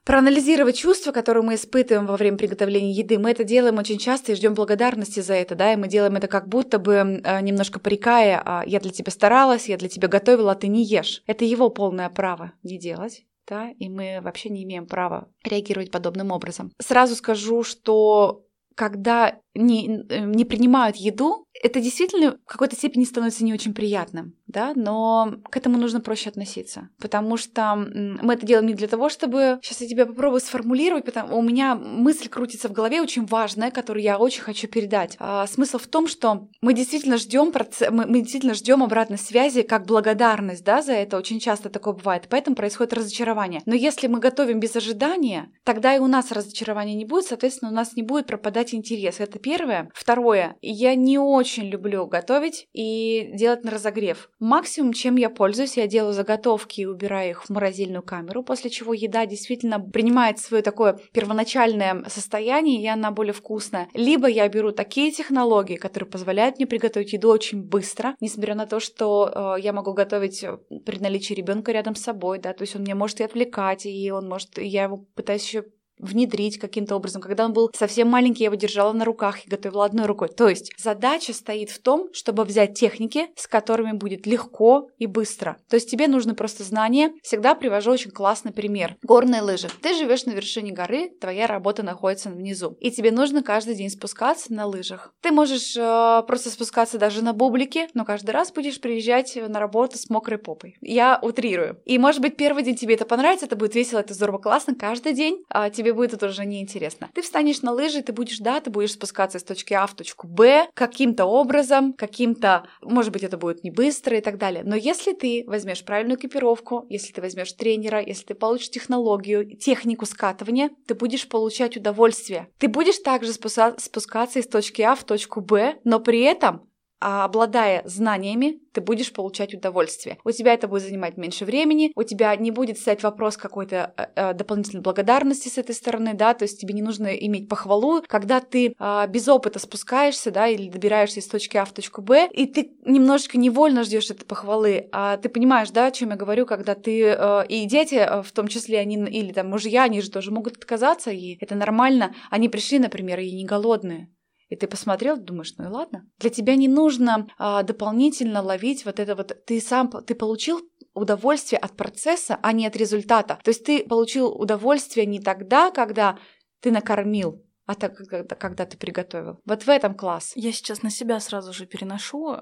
проанализировать 0.04 0.78
чувства, 0.78 1.12
которые 1.12 1.44
мы 1.44 1.56
испытываем 1.56 2.06
во 2.06 2.18
время 2.18 2.38
приготовления 2.38 2.92
еды, 2.92 3.20
мы 3.20 3.32
это 3.32 3.44
делаем 3.44 3.78
очень 3.78 3.98
часто 3.98 4.32
и 4.32 4.36
ждем 4.36 4.54
благодарности 4.54 5.20
за 5.20 5.34
это, 5.34 5.56
да, 5.56 5.74
и 5.74 5.78
мы 5.78 5.88
делаем 5.88 6.16
это 6.16 6.28
как 6.28 6.48
будто 6.48 6.80
бы 6.80 7.22
немножко 7.42 7.80
порекая, 7.80 8.42
а, 8.44 8.64
я 8.66 8.80
для 8.80 8.92
тебя 8.92 9.12
старалась, 9.12 9.70
я 9.70 9.78
для 9.78 9.90
тебя 9.90 10.08
готовила, 10.08 10.52
а 10.52 10.56
ты 10.56 10.68
не 10.68 10.84
ешь. 10.84 11.24
Это 11.28 11.46
его 11.46 11.70
полное 11.70 12.10
право 12.10 12.54
не 12.64 12.78
делать 12.78 13.24
да, 13.48 13.72
и 13.72 13.90
мы 13.90 14.20
вообще 14.22 14.50
не 14.50 14.64
имеем 14.64 14.88
права 14.88 15.28
реагировать 15.44 15.92
подобным 15.92 16.32
образом. 16.32 16.72
Сразу 16.80 17.16
скажу, 17.16 17.64
что 17.64 18.46
когда 18.76 19.40
не, 19.56 20.06
не 20.10 20.46
принимают 20.46 20.98
еду, 20.98 21.48
это 21.62 21.80
действительно 21.80 22.38
в 22.46 22.52
какой-то 22.52 22.76
степени 22.76 23.04
становится 23.04 23.44
не 23.44 23.54
очень 23.54 23.74
приятным, 23.74 24.36
да, 24.48 24.74
но 24.76 25.36
к 25.50 25.56
этому 25.56 25.78
нужно 25.78 26.02
проще 26.02 26.30
относиться, 26.30 26.90
потому 27.00 27.38
что 27.38 27.76
мы 27.76 28.34
это 28.34 28.46
делаем 28.46 28.68
не 28.68 28.74
для 28.74 28.88
того, 28.88 29.10
чтобы... 29.10 29.60
Сейчас 29.62 29.82
я 29.82 29.88
тебя 29.88 30.06
попробую 30.06 30.42
сформулировать, 30.42 31.06
потому 31.06 31.38
у 31.38 31.42
меня 31.42 31.76
мысль 31.76 32.28
крутится 32.28 32.70
в 32.70 32.72
голове 32.72 33.02
очень 33.02 33.26
важная, 33.26 33.72
которую 33.72 34.04
я 34.04 34.18
очень 34.18 34.42
хочу 34.42 34.68
передать. 34.68 35.16
А, 35.20 35.46
смысл 35.48 35.78
в 35.78 35.88
том, 35.88 36.08
что 36.08 36.48
мы 36.62 36.74
действительно 36.74 37.18
ждем 37.18 37.52
проц... 37.52 37.82
мы, 37.92 38.06
мы 38.08 38.22
действительно 38.22 38.56
ждем 38.56 38.82
обратной 38.84 39.18
связи 39.18 39.62
как 39.62 39.86
благодарность, 39.86 40.64
да, 40.64 40.82
за 40.82 40.94
это 40.94 41.18
очень 41.18 41.40
часто 41.40 41.70
такое 41.70 41.94
бывает, 41.94 42.28
поэтому 42.30 42.56
происходит 42.56 42.94
разочарование. 42.94 43.62
Но 43.66 43.76
если 43.76 44.08
мы 44.08 44.20
готовим 44.20 44.60
без 44.60 44.76
ожидания, 44.76 45.52
тогда 45.64 45.96
и 45.96 46.00
у 46.00 46.08
нас 46.08 46.32
разочарования 46.32 46.96
не 46.96 47.06
будет, 47.06 47.26
соответственно, 47.26 47.72
у 47.72 47.76
нас 47.76 47.96
не 47.96 48.04
будет 48.04 48.26
пропадать 48.26 48.74
интерес. 48.74 49.20
Это 49.20 49.40
первое. 49.44 49.92
Второе, 49.94 50.56
я 50.62 50.96
не 50.96 51.20
очень 51.20 51.66
люблю 51.66 52.08
готовить 52.08 52.68
и 52.74 53.30
делать 53.34 53.64
на 53.64 53.72
разогрев. 53.72 54.30
Максимум, 54.40 54.94
чем 54.94 55.18
я 55.18 55.30
пользуюсь, 55.30 55.78
я 55.78 55.86
делаю 55.86 56.14
заготовки 56.14 56.82
и 56.82 56.86
убираю 56.86 57.32
их 57.32 57.44
в 57.44 57.50
морозильную 57.50 58.02
камеру, 58.02 58.44
после 58.44 58.70
чего 58.70 58.94
еда 58.94 59.26
действительно 59.26 59.80
принимает 59.80 60.40
свое 60.40 60.64
такое 60.64 60.98
первоначальное 61.12 62.04
состояние, 62.08 62.82
и 62.82 62.88
она 62.88 63.12
более 63.12 63.34
вкусная. 63.34 63.90
Либо 63.94 64.28
я 64.28 64.48
беру 64.48 64.72
такие 64.72 65.12
технологии, 65.12 65.76
которые 65.76 66.10
позволяют 66.10 66.58
мне 66.58 66.66
приготовить 66.66 67.14
еду 67.14 67.30
очень 67.30 67.62
быстро, 67.62 68.16
несмотря 68.22 68.56
на 68.56 68.66
то, 68.66 68.80
что 68.80 69.56
э, 69.58 69.62
я 69.62 69.74
могу 69.74 69.94
готовить 69.94 70.44
э, 70.44 70.58
при 70.86 71.00
наличии 71.00 71.34
ребенка 71.34 71.72
рядом 71.74 71.96
с 71.96 72.02
собой, 72.02 72.40
да, 72.40 72.54
то 72.54 72.64
есть 72.64 72.76
он 72.76 72.84
меня 72.84 72.96
может 72.96 73.20
и 73.20 73.24
отвлекать, 73.24 73.86
и 73.86 74.12
он 74.12 74.30
может, 74.30 74.58
я 74.58 74.84
его 74.84 74.98
пытаюсь 75.16 75.46
еще 75.46 75.66
внедрить 76.04 76.60
каким-то 76.60 76.96
образом. 76.96 77.22
Когда 77.22 77.46
он 77.46 77.54
был 77.54 77.72
совсем 77.74 78.08
маленький, 78.10 78.44
я 78.44 78.48
его 78.48 78.56
держала 78.56 78.94
на 78.94 79.06
руках 79.06 79.46
и 79.46 79.50
готовила 79.50 79.86
одной 79.86 80.06
рукой. 80.06 80.30
То 80.30 80.50
есть 80.50 80.72
задача 80.78 81.34
стоит 81.34 81.70
в 81.70 81.80
том, 81.82 82.10
чтобы 82.14 82.44
взять 82.44 82.74
техники, 82.78 83.28
с 83.36 83.48
которыми 83.48 83.94
будет 83.94 84.26
легко 84.26 84.90
и 84.98 85.06
быстро. 85.06 85.58
То 85.70 85.76
есть 85.76 85.90
тебе 85.90 86.08
нужно 86.08 86.36
просто 86.36 86.64
знание. 86.64 87.12
Всегда 87.24 87.56
привожу 87.56 87.92
очень 87.92 88.12
классный 88.12 88.52
пример. 88.52 88.96
Горные 89.04 89.42
лыжи. 89.42 89.70
Ты 89.82 89.96
живешь 89.96 90.26
на 90.26 90.32
вершине 90.32 90.72
горы, 90.72 91.10
твоя 91.22 91.48
работа 91.48 91.84
находится 91.84 92.30
внизу. 92.30 92.78
И 92.80 92.92
тебе 92.92 93.12
нужно 93.12 93.44
каждый 93.44 93.76
день 93.76 93.90
спускаться 93.90 94.54
на 94.54 94.66
лыжах. 94.66 95.14
Ты 95.22 95.32
можешь 95.32 95.76
э, 95.78 96.24
просто 96.28 96.50
спускаться 96.50 96.98
даже 96.98 97.24
на 97.24 97.34
бублике, 97.34 97.88
но 97.94 98.06
каждый 98.06 98.32
раз 98.32 98.52
будешь 98.52 98.80
приезжать 98.82 99.36
на 99.36 99.60
работу 99.60 99.98
с 99.98 100.10
мокрой 100.10 100.38
попой. 100.38 100.76
Я 100.82 101.20
утрирую. 101.22 101.80
И 101.86 101.98
может 101.98 102.22
быть 102.22 102.36
первый 102.36 102.64
день 102.64 102.76
тебе 102.76 102.96
это 102.96 103.06
понравится, 103.06 103.46
это 103.46 103.56
будет 103.56 103.76
весело, 103.76 104.00
это 104.00 104.14
здорово, 104.14 104.38
классно. 104.38 104.76
Каждый 104.76 105.14
день 105.14 105.44
э, 105.54 105.70
тебе 105.72 105.93
будет 105.94 106.14
это 106.14 106.28
уже 106.28 106.46
неинтересно. 106.46 107.10
Ты 107.14 107.22
встанешь 107.22 107.62
на 107.62 107.72
лыжи, 107.72 108.02
ты 108.02 108.14
будешь, 108.14 108.40
да, 108.40 108.60
ты 108.60 108.70
будешь 108.70 108.94
спускаться 108.94 109.38
из 109.38 109.44
точки 109.44 109.74
А 109.74 109.88
в 109.88 109.96
точку 109.96 110.28
Б 110.28 110.68
каким-то 110.74 111.26
образом, 111.26 111.94
каким-то, 111.94 112.66
может 112.82 113.12
быть, 113.12 113.24
это 113.24 113.38
будет 113.38 113.64
не 113.64 113.72
быстро 113.72 114.18
и 114.18 114.22
так 114.22 114.38
далее. 114.38 114.64
Но 114.66 114.76
если 114.76 115.14
ты 115.14 115.44
возьмешь 115.48 115.84
правильную 115.84 116.18
экипировку, 116.18 116.86
если 116.90 117.14
ты 117.14 117.22
возьмешь 117.22 117.54
тренера, 117.54 118.02
если 118.02 118.26
ты 118.26 118.34
получишь 118.36 118.70
технологию, 118.70 119.58
технику 119.58 120.06
скатывания, 120.06 120.70
ты 120.88 120.96
будешь 120.96 121.28
получать 121.28 121.78
удовольствие. 121.78 122.50
Ты 122.58 122.68
будешь 122.68 123.00
также 123.00 123.34
спускаться 123.34 124.40
из 124.40 124.48
точки 124.48 124.82
А 124.82 124.96
в 124.96 125.04
точку 125.04 125.42
Б, 125.42 125.80
но 125.84 126.00
при 126.00 126.22
этом 126.22 126.70
а 127.06 127.26
обладая 127.26 127.82
знаниями, 127.84 128.62
ты 128.72 128.80
будешь 128.80 129.12
получать 129.12 129.54
удовольствие. 129.54 130.18
У 130.24 130.32
тебя 130.32 130.54
это 130.54 130.70
будет 130.70 130.84
занимать 130.84 131.18
меньше 131.18 131.44
времени, 131.44 131.92
у 131.96 132.04
тебя 132.04 132.34
не 132.38 132.50
будет 132.50 132.80
стоять 132.80 133.04
вопрос 133.04 133.36
какой-то 133.36 133.94
э, 133.98 134.06
э, 134.16 134.34
дополнительной 134.34 134.82
благодарности 134.82 135.50
с 135.50 135.58
этой 135.58 135.76
стороны, 135.76 136.14
да, 136.14 136.34
то 136.34 136.44
есть 136.44 136.62
тебе 136.62 136.74
не 136.74 136.82
нужно 136.82 137.08
иметь 137.08 137.50
похвалу, 137.50 138.02
когда 138.08 138.40
ты 138.40 138.74
э, 138.80 139.08
без 139.10 139.28
опыта 139.28 139.60
спускаешься, 139.60 140.32
да, 140.32 140.48
или 140.48 140.70
добираешься 140.70 141.20
из 141.20 141.28
точки 141.28 141.58
А 141.58 141.66
в 141.66 141.74
точку 141.74 142.02
Б, 142.02 142.30
и 142.32 142.46
ты 142.46 142.72
немножечко 142.86 143.38
невольно 143.38 143.84
ждешь 143.84 144.10
этой 144.10 144.26
похвалы, 144.26 144.88
а 144.94 145.18
ты 145.18 145.28
понимаешь, 145.28 145.72
да, 145.72 145.88
о 145.88 145.92
чем 145.92 146.12
я 146.12 146.16
говорю, 146.16 146.46
когда 146.46 146.74
ты 146.74 147.04
э, 147.04 147.48
и 147.50 147.66
дети, 147.66 147.96
э, 147.96 148.24
в 148.24 148.32
том 148.32 148.48
числе 148.48 148.80
они 148.80 148.96
или 148.96 149.34
там 149.34 149.50
мужья, 149.50 149.84
они 149.84 150.00
же 150.00 150.10
тоже 150.10 150.32
могут 150.32 150.56
отказаться, 150.56 151.12
и 151.12 151.38
это 151.42 151.56
нормально. 151.56 152.16
Они 152.30 152.48
пришли, 152.48 152.80
например, 152.80 153.20
и 153.20 153.34
не 153.34 153.44
голодные 153.44 154.08
и 154.54 154.56
ты 154.56 154.68
посмотрел, 154.68 155.18
думаешь, 155.18 155.56
ну 155.58 155.66
и 155.66 155.68
ладно. 155.68 156.08
Для 156.20 156.30
тебя 156.30 156.56
не 156.56 156.68
нужно 156.68 157.28
а, 157.40 157.64
дополнительно 157.64 158.44
ловить 158.44 158.86
вот 158.86 159.00
это 159.00 159.16
вот. 159.16 159.36
Ты 159.48 159.60
сам, 159.60 159.90
ты 159.90 160.14
получил 160.14 160.62
удовольствие 160.94 161.58
от 161.58 161.76
процесса, 161.76 162.38
а 162.44 162.52
не 162.52 162.68
от 162.68 162.76
результата. 162.76 163.40
То 163.44 163.50
есть 163.50 163.66
ты 163.66 163.84
получил 163.84 164.28
удовольствие 164.28 165.08
не 165.08 165.20
тогда, 165.20 165.72
когда 165.72 166.20
ты 166.60 166.70
накормил, 166.70 167.44
а 167.66 167.74
так, 167.74 167.96
когда, 167.96 168.36
когда 168.36 168.66
ты 168.66 168.78
приготовил. 168.78 169.40
Вот 169.46 169.64
в 169.64 169.70
этом 169.70 169.96
класс. 169.96 170.34
Я 170.36 170.52
сейчас 170.52 170.84
на 170.84 170.90
себя 170.90 171.20
сразу 171.20 171.52
же 171.52 171.66
переношу. 171.66 172.38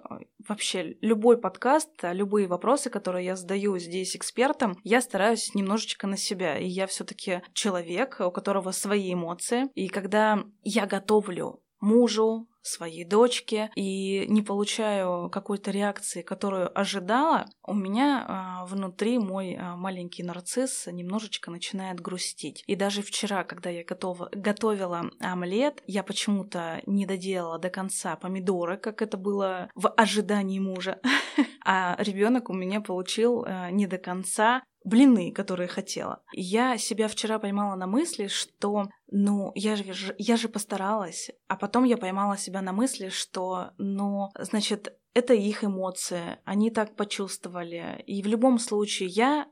Вообще, 0.48 0.98
любой 1.02 1.38
подкаст, 1.38 1.92
любые 2.02 2.48
вопросы, 2.48 2.90
которые 2.90 3.26
я 3.26 3.36
задаю 3.36 3.78
здесь 3.78 4.16
экспертам, 4.16 4.78
я 4.84 5.00
стараюсь 5.00 5.54
немножечко 5.54 6.08
на 6.08 6.18
себя. 6.18 6.58
И 6.58 6.68
я 6.68 6.88
все 6.88 7.04
таки 7.04 7.42
человек, 7.54 8.18
у 8.20 8.32
которого 8.32 8.72
свои 8.72 9.14
эмоции. 9.14 9.70
И 9.76 9.88
когда 9.88 10.44
я 10.64 10.88
готовлю 10.88 11.61
мужу, 11.82 12.48
своей 12.62 13.04
дочке 13.04 13.72
и 13.76 14.26
не 14.28 14.42
получаю 14.42 15.30
какой-то 15.30 15.72
реакции, 15.72 16.22
которую 16.22 16.78
ожидала, 16.80 17.46
у 17.66 17.74
меня 17.74 18.26
а, 18.28 18.66
внутри 18.66 19.18
мой 19.18 19.56
а, 19.56 19.76
маленький 19.76 20.24
нарцисс 20.24 20.88
немножечко 20.88 21.52
начинает 21.52 22.00
грустить. 22.00 22.64
И 22.68 22.76
даже 22.76 23.02
вчера, 23.02 23.44
когда 23.44 23.70
я 23.70 23.84
готова, 23.84 24.30
готовила 24.32 25.10
омлет, 25.20 25.82
я 25.88 26.04
почему-то 26.04 26.82
не 26.86 27.06
доделала 27.06 27.58
до 27.60 27.70
конца 27.70 28.16
помидоры, 28.16 28.78
как 28.78 29.02
это 29.02 29.18
было 29.18 29.70
в 29.76 29.90
ожидании 29.90 30.60
мужа. 30.60 31.00
А 31.64 31.96
ребенок 32.00 32.50
у 32.50 32.54
меня 32.54 32.82
получил 32.82 33.46
а, 33.46 33.70
не 33.70 33.86
до 33.86 34.00
конца 34.00 34.64
блины, 34.84 35.32
которые 35.32 35.68
хотела. 35.68 36.24
Я 36.34 36.78
себя 36.78 37.08
вчера 37.08 37.40
поймала 37.40 37.76
на 37.76 37.88
мысли, 37.88 38.28
что, 38.28 38.90
ну, 39.10 39.52
я 39.56 39.76
же, 39.76 40.16
я 40.18 40.38
же 40.38 40.50
постаралась, 40.50 41.30
а 41.48 41.56
потом 41.56 41.84
я 41.84 41.98
поймала 41.98 42.38
себя 42.38 42.62
на 42.62 42.74
мысли, 42.74 43.10
что, 43.10 43.72
ну, 43.78 44.30
значит, 44.40 44.98
это 45.14 45.34
их 45.34 45.64
эмоции, 45.64 46.40
они 46.46 46.72
так 46.72 46.96
почувствовали, 46.96 48.04
и 48.08 48.24
в 48.24 48.28
любом 48.28 48.60
случае 48.60 49.10
я 49.10 49.48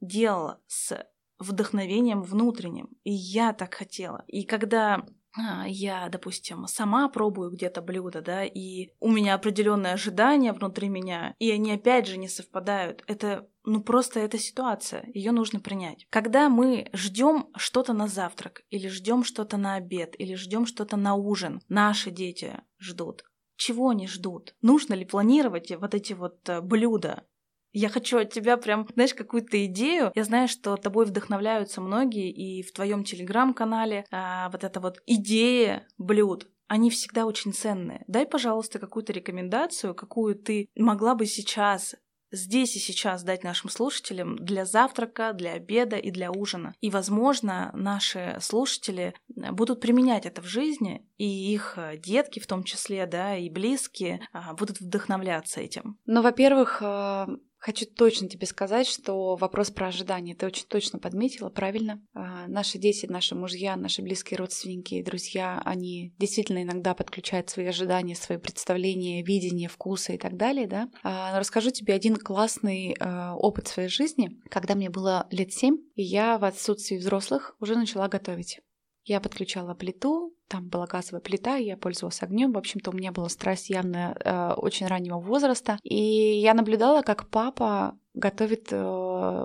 делала 0.00 0.60
с 0.66 1.06
вдохновением 1.38 2.22
внутренним, 2.22 2.88
и 3.04 3.12
я 3.12 3.52
так 3.52 3.74
хотела. 3.74 4.24
И 4.26 4.44
когда 4.44 5.04
а, 5.34 5.66
я, 5.66 6.08
допустим, 6.08 6.66
сама 6.66 7.08
пробую 7.08 7.50
где-то 7.50 7.80
блюдо, 7.80 8.20
да, 8.20 8.44
и 8.44 8.90
у 9.00 9.10
меня 9.10 9.34
определенные 9.34 9.94
ожидания 9.94 10.52
внутри 10.52 10.88
меня, 10.88 11.34
и 11.38 11.50
они 11.50 11.72
опять 11.72 12.06
же 12.06 12.18
не 12.18 12.28
совпадают. 12.28 13.02
Это, 13.06 13.48
ну 13.64 13.82
просто 13.82 14.20
эта 14.20 14.38
ситуация, 14.38 15.08
ее 15.14 15.32
нужно 15.32 15.60
принять. 15.60 16.06
Когда 16.10 16.48
мы 16.48 16.88
ждем 16.92 17.48
что-то 17.56 17.92
на 17.92 18.08
завтрак, 18.08 18.62
или 18.70 18.88
ждем 18.88 19.24
что-то 19.24 19.56
на 19.56 19.74
обед, 19.74 20.14
или 20.18 20.34
ждем 20.34 20.66
что-то 20.66 20.96
на 20.96 21.14
ужин, 21.14 21.60
наши 21.68 22.10
дети 22.10 22.60
ждут. 22.78 23.24
Чего 23.56 23.90
они 23.90 24.08
ждут? 24.08 24.54
Нужно 24.62 24.94
ли 24.94 25.04
планировать 25.04 25.70
вот 25.70 25.94
эти 25.94 26.14
вот 26.14 26.48
э, 26.48 26.60
блюда? 26.60 27.24
Я 27.72 27.88
хочу 27.88 28.18
от 28.18 28.30
тебя 28.30 28.56
прям, 28.56 28.86
знаешь, 28.92 29.14
какую-то 29.14 29.64
идею. 29.66 30.12
Я 30.14 30.24
знаю, 30.24 30.48
что 30.48 30.76
тобой 30.76 31.06
вдохновляются 31.06 31.80
многие, 31.80 32.30
и 32.30 32.62
в 32.62 32.72
твоем 32.72 33.02
телеграм-канале 33.02 34.04
а, 34.10 34.50
вот 34.50 34.62
эта 34.62 34.78
вот 34.78 35.02
идея 35.06 35.86
блюд, 35.96 36.48
они 36.68 36.90
всегда 36.90 37.26
очень 37.26 37.52
ценные. 37.52 38.04
Дай, 38.08 38.26
пожалуйста, 38.26 38.78
какую-то 38.78 39.12
рекомендацию, 39.12 39.94
какую 39.94 40.34
ты 40.34 40.68
могла 40.74 41.14
бы 41.14 41.26
сейчас 41.26 41.94
здесь 42.32 42.74
и 42.76 42.80
сейчас 42.80 43.22
дать 43.22 43.44
нашим 43.44 43.70
слушателям 43.70 44.36
для 44.36 44.64
завтрака, 44.64 45.32
для 45.32 45.52
обеда 45.52 45.96
и 45.96 46.10
для 46.10 46.32
ужина. 46.32 46.74
И, 46.80 46.90
возможно, 46.90 47.70
наши 47.74 48.38
слушатели 48.40 49.14
будут 49.28 49.80
применять 49.80 50.26
это 50.26 50.42
в 50.42 50.46
жизни, 50.46 51.06
и 51.18 51.52
их 51.52 51.78
детки 51.98 52.40
в 52.40 52.46
том 52.46 52.64
числе, 52.64 53.06
да, 53.06 53.36
и 53.36 53.48
близкие 53.48 54.26
а, 54.32 54.54
будут 54.54 54.80
вдохновляться 54.80 55.60
этим. 55.60 55.98
Ну, 56.06 56.22
во-первых, 56.22 56.78
а, 56.82 57.28
Хочу 57.62 57.86
точно 57.86 58.28
тебе 58.28 58.44
сказать, 58.48 58.88
что 58.88 59.36
вопрос 59.36 59.70
про 59.70 59.86
ожидания 59.86 60.34
ты 60.34 60.46
очень 60.46 60.66
точно 60.66 60.98
подметила, 60.98 61.48
правильно. 61.48 62.02
А, 62.12 62.48
наши 62.48 62.76
дети, 62.76 63.06
наши 63.06 63.36
мужья, 63.36 63.76
наши 63.76 64.02
близкие 64.02 64.38
родственники, 64.38 65.00
друзья, 65.00 65.62
они 65.64 66.12
действительно 66.18 66.64
иногда 66.64 66.92
подключают 66.92 67.50
свои 67.50 67.66
ожидания, 67.66 68.16
свои 68.16 68.38
представления, 68.38 69.22
видения, 69.22 69.68
вкусы 69.68 70.16
и 70.16 70.18
так 70.18 70.36
далее, 70.36 70.66
да. 70.66 70.88
А, 71.04 71.38
расскажу 71.38 71.70
тебе 71.70 71.94
один 71.94 72.16
классный 72.16 72.96
а, 72.98 73.36
опыт 73.36 73.68
своей 73.68 73.88
жизни, 73.88 74.40
когда 74.50 74.74
мне 74.74 74.90
было 74.90 75.28
лет 75.30 75.52
семь, 75.52 75.76
и 75.94 76.02
я 76.02 76.38
в 76.38 76.44
отсутствии 76.44 76.96
взрослых 76.96 77.54
уже 77.60 77.76
начала 77.76 78.08
готовить. 78.08 78.58
Я 79.04 79.20
подключала 79.20 79.74
плиту, 79.74 80.34
там 80.48 80.68
была 80.68 80.86
газовая 80.86 81.20
плита, 81.20 81.56
я 81.56 81.76
пользовалась 81.76 82.22
огнем. 82.22 82.52
В 82.52 82.58
общем-то, 82.58 82.90
у 82.90 82.94
меня 82.94 83.10
была 83.10 83.28
страсть 83.28 83.70
явно 83.70 84.16
э, 84.20 84.52
очень 84.56 84.86
раннего 84.86 85.18
возраста. 85.18 85.78
И 85.82 85.96
я 85.96 86.54
наблюдала, 86.54 87.02
как 87.02 87.28
папа 87.28 87.96
готовит 88.14 88.68
э, 88.70 88.76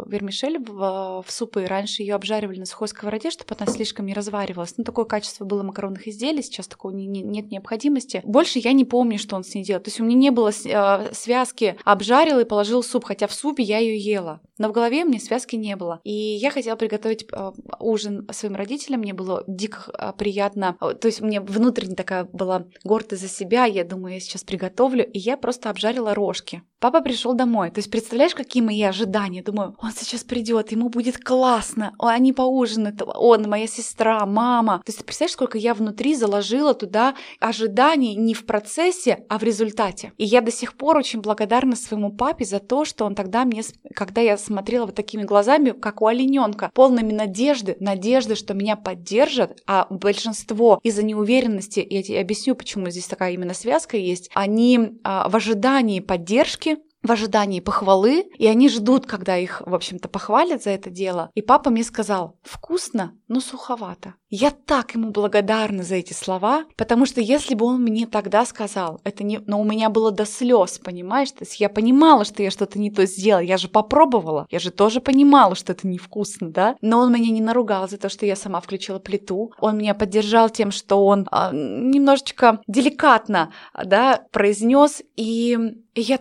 вермишель 0.05 0.59
в, 0.59 1.23
в 1.25 1.31
супы. 1.31 1.65
Раньше 1.65 2.01
ее 2.01 2.15
обжаривали 2.15 2.59
на 2.59 2.65
сухой 2.65 2.87
сковороде, 2.87 3.31
чтобы 3.31 3.55
она 3.57 3.71
слишком 3.71 4.05
не 4.05 4.13
разваривалась. 4.13 4.73
Ну, 4.77 4.83
такое 4.83 5.05
качество 5.05 5.45
было 5.45 5.63
макаронных 5.63 6.07
изделий, 6.07 6.41
сейчас 6.41 6.67
такого 6.67 6.91
не, 6.91 7.05
не, 7.05 7.21
нет 7.21 7.51
необходимости. 7.51 8.21
Больше 8.25 8.59
я 8.59 8.73
не 8.73 8.85
помню, 8.85 9.19
что 9.19 9.35
он 9.35 9.43
с 9.43 9.53
ней 9.53 9.63
делал. 9.63 9.81
То 9.81 9.89
есть 9.89 9.99
у 9.99 10.03
меня 10.03 10.15
не 10.15 10.31
было 10.31 10.49
э, 10.49 11.13
связки 11.13 11.77
обжарил 11.83 12.39
и 12.39 12.45
положил 12.45 12.83
суп, 12.83 13.05
хотя 13.05 13.27
в 13.27 13.33
супе 13.33 13.63
я 13.63 13.79
ее 13.79 13.97
ела. 13.97 14.41
Но 14.57 14.69
в 14.69 14.71
голове 14.71 15.03
меня 15.03 15.19
связки 15.19 15.55
не 15.55 15.75
было. 15.75 15.99
И 16.03 16.11
я 16.11 16.51
хотела 16.51 16.75
приготовить 16.75 17.25
э, 17.31 17.51
ужин 17.79 18.27
своим 18.31 18.55
родителям. 18.55 19.01
Мне 19.01 19.13
было 19.13 19.43
дико 19.47 19.91
э, 19.97 20.13
приятно. 20.17 20.77
То 20.79 21.07
есть 21.07 21.21
мне 21.21 21.41
внутренне 21.41 21.95
такая 21.95 22.25
была 22.25 22.65
гордость 22.83 23.21
за 23.21 23.27
себя. 23.27 23.65
Я 23.65 23.83
думаю, 23.83 24.15
я 24.15 24.19
сейчас 24.19 24.43
приготовлю. 24.43 25.05
И 25.05 25.19
я 25.19 25.37
просто 25.37 25.69
обжарила 25.69 26.13
рожки. 26.13 26.63
Папа 26.79 27.01
пришел 27.01 27.33
домой. 27.33 27.71
То 27.71 27.79
есть 27.79 27.91
представляешь, 27.91 28.35
какие 28.35 28.61
мои 28.63 28.81
ожидания? 28.83 29.41
Думаю, 29.43 29.66
он 29.81 29.91
сейчас 29.91 30.23
придет, 30.23 30.71
ему 30.71 30.89
будет 30.89 31.17
классно, 31.17 31.93
они 31.99 32.33
поужинают, 32.33 33.01
он, 33.05 33.49
моя 33.49 33.67
сестра, 33.67 34.25
мама. 34.25 34.79
То 34.79 34.89
есть 34.89 34.99
ты 34.99 35.05
представляешь, 35.05 35.33
сколько 35.33 35.57
я 35.57 35.73
внутри 35.73 36.15
заложила 36.15 36.73
туда 36.73 37.15
ожиданий 37.39 38.15
не 38.15 38.33
в 38.33 38.45
процессе, 38.45 39.25
а 39.29 39.39
в 39.39 39.43
результате. 39.43 40.13
И 40.17 40.25
я 40.25 40.41
до 40.41 40.51
сих 40.51 40.75
пор 40.75 40.97
очень 40.97 41.21
благодарна 41.21 41.75
своему 41.75 42.11
папе 42.11 42.45
за 42.45 42.59
то, 42.59 42.85
что 42.85 43.05
он 43.05 43.15
тогда 43.15 43.45
мне, 43.45 43.63
когда 43.93 44.21
я 44.21 44.37
смотрела 44.37 44.85
вот 44.85 44.95
такими 44.95 45.23
глазами, 45.23 45.71
как 45.71 46.01
у 46.01 46.07
олененка, 46.07 46.71
полными 46.73 47.13
надежды, 47.13 47.77
надежды, 47.79 48.35
что 48.35 48.53
меня 48.53 48.75
поддержат, 48.75 49.61
а 49.67 49.87
большинство 49.89 50.79
из-за 50.83 51.03
неуверенности, 51.03 51.85
я 51.87 52.03
тебе 52.03 52.19
объясню, 52.19 52.55
почему 52.55 52.89
здесь 52.89 53.05
такая 53.05 53.33
именно 53.33 53.53
связка 53.53 53.97
есть, 53.97 54.29
они 54.33 54.99
а, 55.03 55.29
в 55.29 55.35
ожидании 55.35 55.99
поддержки 55.99 56.77
в 57.07 57.11
ожидании 57.11 57.59
похвалы, 57.59 58.25
и 58.37 58.47
они 58.47 58.69
ждут, 58.69 59.05
когда 59.05 59.37
их, 59.37 59.61
в 59.65 59.73
общем-то, 59.73 60.09
похвалят 60.09 60.63
за 60.63 60.71
это 60.71 60.89
дело. 60.89 61.31
И 61.33 61.41
папа 61.41 61.69
мне 61.69 61.83
сказал, 61.83 62.37
вкусно, 62.43 63.13
но 63.27 63.39
суховато. 63.39 64.13
Я 64.29 64.51
так 64.51 64.93
ему 64.93 65.11
благодарна 65.11 65.83
за 65.83 65.95
эти 65.95 66.11
слова, 66.11 66.65
потому 66.75 67.05
что 67.05 67.21
если 67.21 67.55
бы 67.55 67.65
он 67.65 67.81
мне 67.81 68.05
тогда 68.05 68.45
сказал, 68.45 68.99
это 69.05 69.23
не... 69.23 69.39
Но 69.39 69.61
у 69.61 69.63
меня 69.63 69.89
было 69.89 70.11
до 70.11 70.25
слез, 70.25 70.79
понимаешь? 70.83 71.31
То 71.31 71.45
есть 71.45 71.59
я 71.61 71.69
понимала, 71.69 72.25
что 72.25 72.43
я 72.43 72.51
что-то 72.51 72.77
не 72.77 72.91
то 72.91 73.05
сделала, 73.05 73.41
я 73.41 73.57
же 73.57 73.69
попробовала, 73.69 74.45
я 74.49 74.59
же 74.59 74.71
тоже 74.71 74.99
понимала, 74.99 75.55
что 75.55 75.71
это 75.71 75.87
невкусно, 75.87 76.49
да? 76.49 76.75
Но 76.81 76.99
он 76.99 77.13
меня 77.13 77.31
не 77.31 77.41
наругал 77.41 77.87
за 77.87 77.97
то, 77.97 78.09
что 78.09 78.25
я 78.25 78.35
сама 78.35 78.59
включила 78.59 78.99
плиту. 78.99 79.53
Он 79.59 79.77
меня 79.77 79.95
поддержал 79.95 80.49
тем, 80.49 80.71
что 80.71 81.05
он 81.05 81.25
а, 81.31 81.51
немножечко 81.53 82.59
деликатно, 82.67 83.53
да, 83.81 84.23
произнес, 84.31 85.01
и 85.15 85.57
я 85.95 86.19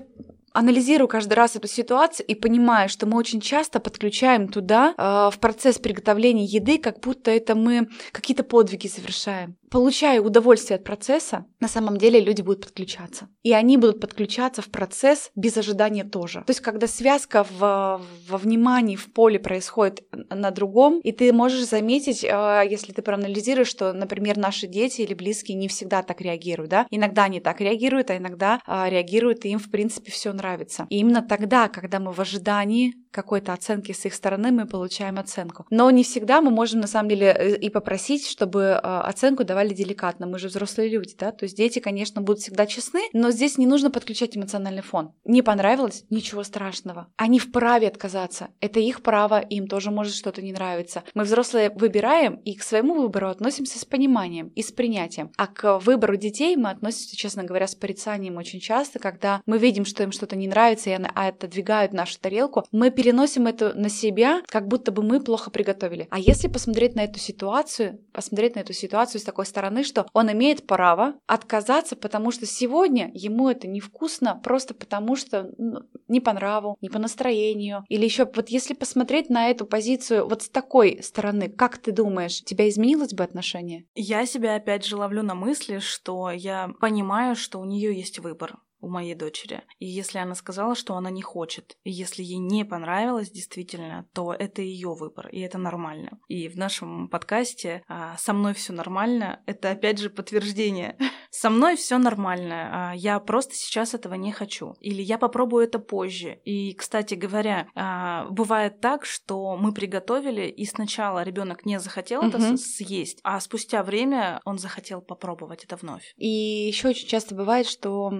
анализирую 0.56 1.06
каждый 1.06 1.34
раз 1.34 1.54
эту 1.54 1.68
ситуацию 1.68 2.26
и 2.26 2.34
понимаю, 2.34 2.88
что 2.88 3.06
мы 3.06 3.18
очень 3.18 3.40
часто 3.40 3.78
подключаем 3.78 4.48
туда 4.48 4.94
э, 4.96 5.30
в 5.30 5.38
процесс 5.38 5.78
приготовления 5.78 6.44
еды, 6.44 6.78
как 6.78 7.00
будто 7.00 7.30
это 7.30 7.54
мы 7.54 7.88
какие-то 8.12 8.42
подвиги 8.42 8.86
совершаем 8.86 9.56
получая 9.70 10.20
удовольствие 10.20 10.76
от 10.76 10.84
процесса, 10.84 11.46
на 11.60 11.68
самом 11.68 11.96
деле 11.96 12.20
люди 12.20 12.42
будут 12.42 12.62
подключаться. 12.62 13.28
И 13.42 13.52
они 13.52 13.76
будут 13.76 14.00
подключаться 14.00 14.62
в 14.62 14.68
процесс 14.68 15.30
без 15.34 15.56
ожидания 15.56 16.04
тоже. 16.04 16.42
То 16.46 16.50
есть, 16.50 16.60
когда 16.60 16.86
связка 16.86 17.44
в, 17.44 18.00
во 18.28 18.38
внимании, 18.38 18.96
в 18.96 19.12
поле 19.12 19.38
происходит 19.38 20.04
на 20.30 20.50
другом, 20.50 21.00
и 21.00 21.12
ты 21.12 21.32
можешь 21.32 21.66
заметить, 21.66 22.24
а, 22.28 22.62
если 22.62 22.92
ты 22.92 23.02
проанализируешь, 23.02 23.68
что, 23.68 23.92
например, 23.92 24.36
наши 24.36 24.66
дети 24.66 25.02
или 25.02 25.14
близкие 25.14 25.56
не 25.56 25.68
всегда 25.68 26.02
так 26.02 26.20
реагируют, 26.20 26.70
да? 26.70 26.86
Иногда 26.90 27.24
они 27.24 27.40
так 27.40 27.60
реагируют, 27.60 28.10
а 28.10 28.16
иногда 28.16 28.60
а, 28.66 28.88
реагируют, 28.88 29.44
и 29.44 29.50
им, 29.50 29.58
в 29.58 29.70
принципе, 29.70 30.10
все 30.10 30.32
нравится. 30.32 30.86
И 30.90 30.98
именно 30.98 31.22
тогда, 31.22 31.68
когда 31.68 32.00
мы 32.00 32.12
в 32.12 32.20
ожидании 32.20 32.94
какой-то 33.16 33.54
оценки 33.54 33.92
с 33.92 34.04
их 34.04 34.14
стороны, 34.14 34.52
мы 34.52 34.66
получаем 34.66 35.18
оценку. 35.18 35.64
Но 35.70 35.90
не 35.90 36.04
всегда 36.04 36.42
мы 36.42 36.50
можем, 36.50 36.80
на 36.80 36.86
самом 36.86 37.08
деле, 37.08 37.28
э, 37.28 37.56
и 37.56 37.70
попросить, 37.70 38.26
чтобы 38.26 38.78
а, 38.82 39.00
оценку 39.00 39.42
давали 39.42 39.72
деликатно, 39.72 40.26
мы 40.26 40.38
же 40.38 40.48
взрослые 40.48 40.90
люди, 40.90 41.14
да, 41.18 41.32
то 41.32 41.44
есть 41.44 41.56
дети, 41.56 41.78
конечно, 41.78 42.20
будут 42.20 42.42
всегда 42.42 42.66
честны, 42.66 43.00
но 43.14 43.30
здесь 43.30 43.56
не 43.56 43.66
нужно 43.66 43.90
подключать 43.90 44.36
эмоциональный 44.36 44.82
фон. 44.82 45.12
Не 45.24 45.40
понравилось? 45.40 46.04
Ничего 46.10 46.44
страшного. 46.44 47.06
Они 47.16 47.38
вправе 47.38 47.88
отказаться. 47.88 48.48
Это 48.60 48.80
их 48.80 49.02
право, 49.02 49.40
им 49.40 49.66
тоже 49.66 49.90
может 49.90 50.14
что-то 50.14 50.42
не 50.42 50.52
нравиться. 50.52 51.02
Мы 51.14 51.24
взрослые 51.24 51.70
выбираем 51.70 52.34
и 52.44 52.54
к 52.54 52.62
своему 52.62 52.94
выбору 53.00 53.28
относимся 53.28 53.78
с 53.78 53.86
пониманием 53.86 54.48
и 54.48 54.62
с 54.62 54.72
принятием. 54.72 55.30
А 55.38 55.46
к 55.46 55.78
выбору 55.78 56.16
детей 56.16 56.54
мы 56.56 56.68
относимся, 56.70 57.16
честно 57.16 57.44
говоря, 57.44 57.66
с 57.66 57.74
порицанием 57.74 58.36
очень 58.36 58.60
часто, 58.60 58.98
когда 58.98 59.40
мы 59.46 59.56
видим, 59.56 59.86
что 59.86 60.02
им 60.02 60.12
что-то 60.12 60.36
не 60.36 60.48
нравится, 60.48 60.90
и 60.90 60.92
они 60.92 61.06
отодвигают 61.14 61.94
нашу 61.94 62.20
тарелку, 62.20 62.64
мы 62.72 62.90
переносим 63.06 63.46
это 63.46 63.72
на 63.72 63.88
себя, 63.88 64.42
как 64.48 64.66
будто 64.66 64.90
бы 64.90 65.00
мы 65.00 65.20
плохо 65.20 65.48
приготовили. 65.48 66.08
А 66.10 66.18
если 66.18 66.48
посмотреть 66.48 66.96
на 66.96 67.04
эту 67.04 67.20
ситуацию, 67.20 68.00
посмотреть 68.12 68.56
на 68.56 68.60
эту 68.60 68.72
ситуацию 68.72 69.20
с 69.20 69.24
такой 69.24 69.46
стороны, 69.46 69.84
что 69.84 70.08
он 70.12 70.32
имеет 70.32 70.66
право 70.66 71.14
отказаться, 71.28 71.94
потому 71.94 72.32
что 72.32 72.46
сегодня 72.46 73.12
ему 73.14 73.48
это 73.48 73.68
невкусно, 73.68 74.40
просто 74.42 74.74
потому 74.74 75.14
что 75.14 75.52
ну, 75.56 75.82
не 76.08 76.18
по 76.20 76.32
нраву, 76.32 76.76
не 76.80 76.88
по 76.88 76.98
настроению. 76.98 77.84
Или 77.88 78.04
еще 78.04 78.24
вот 78.24 78.48
если 78.48 78.74
посмотреть 78.74 79.30
на 79.30 79.50
эту 79.50 79.66
позицию 79.66 80.28
вот 80.28 80.42
с 80.42 80.48
такой 80.48 81.00
стороны, 81.00 81.48
как 81.48 81.78
ты 81.78 81.92
думаешь, 81.92 82.42
тебя 82.42 82.68
изменилось 82.68 83.14
бы 83.14 83.22
отношение? 83.22 83.84
Я 83.94 84.26
себя 84.26 84.56
опять 84.56 84.84
же 84.84 84.96
ловлю 84.96 85.22
на 85.22 85.36
мысли, 85.36 85.78
что 85.78 86.32
я 86.32 86.70
понимаю, 86.80 87.36
что 87.36 87.60
у 87.60 87.64
нее 87.64 87.96
есть 87.96 88.18
выбор 88.18 88.56
у 88.80 88.88
моей 88.88 89.14
дочери. 89.14 89.62
И 89.78 89.86
если 89.86 90.18
она 90.18 90.34
сказала, 90.34 90.74
что 90.74 90.96
она 90.96 91.10
не 91.10 91.22
хочет, 91.22 91.76
и 91.84 91.90
если 91.90 92.22
ей 92.22 92.38
не 92.38 92.64
понравилось 92.64 93.30
действительно, 93.30 94.06
то 94.12 94.32
это 94.32 94.62
ее 94.62 94.94
выбор, 94.94 95.28
и 95.28 95.40
это 95.40 95.58
нормально. 95.58 96.18
И 96.28 96.48
в 96.48 96.56
нашем 96.56 97.08
подкасте 97.08 97.82
а, 97.88 98.16
«Со 98.18 98.32
мной 98.32 98.54
все 98.54 98.72
нормально»— 98.72 99.40
это 99.46 99.70
опять 99.70 99.98
же 99.98 100.10
подтверждение. 100.10 100.96
Со 101.30 101.50
мной 101.50 101.76
все 101.76 101.98
нормально, 101.98 102.90
а, 102.90 102.94
я 102.94 103.18
просто 103.20 103.54
сейчас 103.54 103.94
этого 103.94 104.14
не 104.14 104.32
хочу. 104.32 104.74
Или 104.80 105.02
я 105.02 105.18
попробую 105.18 105.64
это 105.64 105.78
позже. 105.78 106.40
И, 106.44 106.72
кстати 106.74 107.14
говоря, 107.14 107.68
а, 107.74 108.26
бывает 108.30 108.80
так, 108.80 109.04
что 109.04 109.56
мы 109.56 109.72
приготовили, 109.72 110.46
и 110.48 110.64
сначала 110.64 111.22
ребенок 111.22 111.66
не 111.66 111.78
захотел 111.80 112.20
угу. 112.20 112.28
это 112.28 112.56
съесть, 112.56 113.20
а 113.22 113.40
спустя 113.40 113.82
время 113.82 114.40
он 114.44 114.58
захотел 114.58 115.00
попробовать 115.00 115.64
это 115.64 115.76
вновь. 115.76 116.14
И 116.16 116.28
еще 116.28 116.88
очень 116.88 117.08
часто 117.08 117.34
бывает, 117.34 117.66
что 117.66 118.12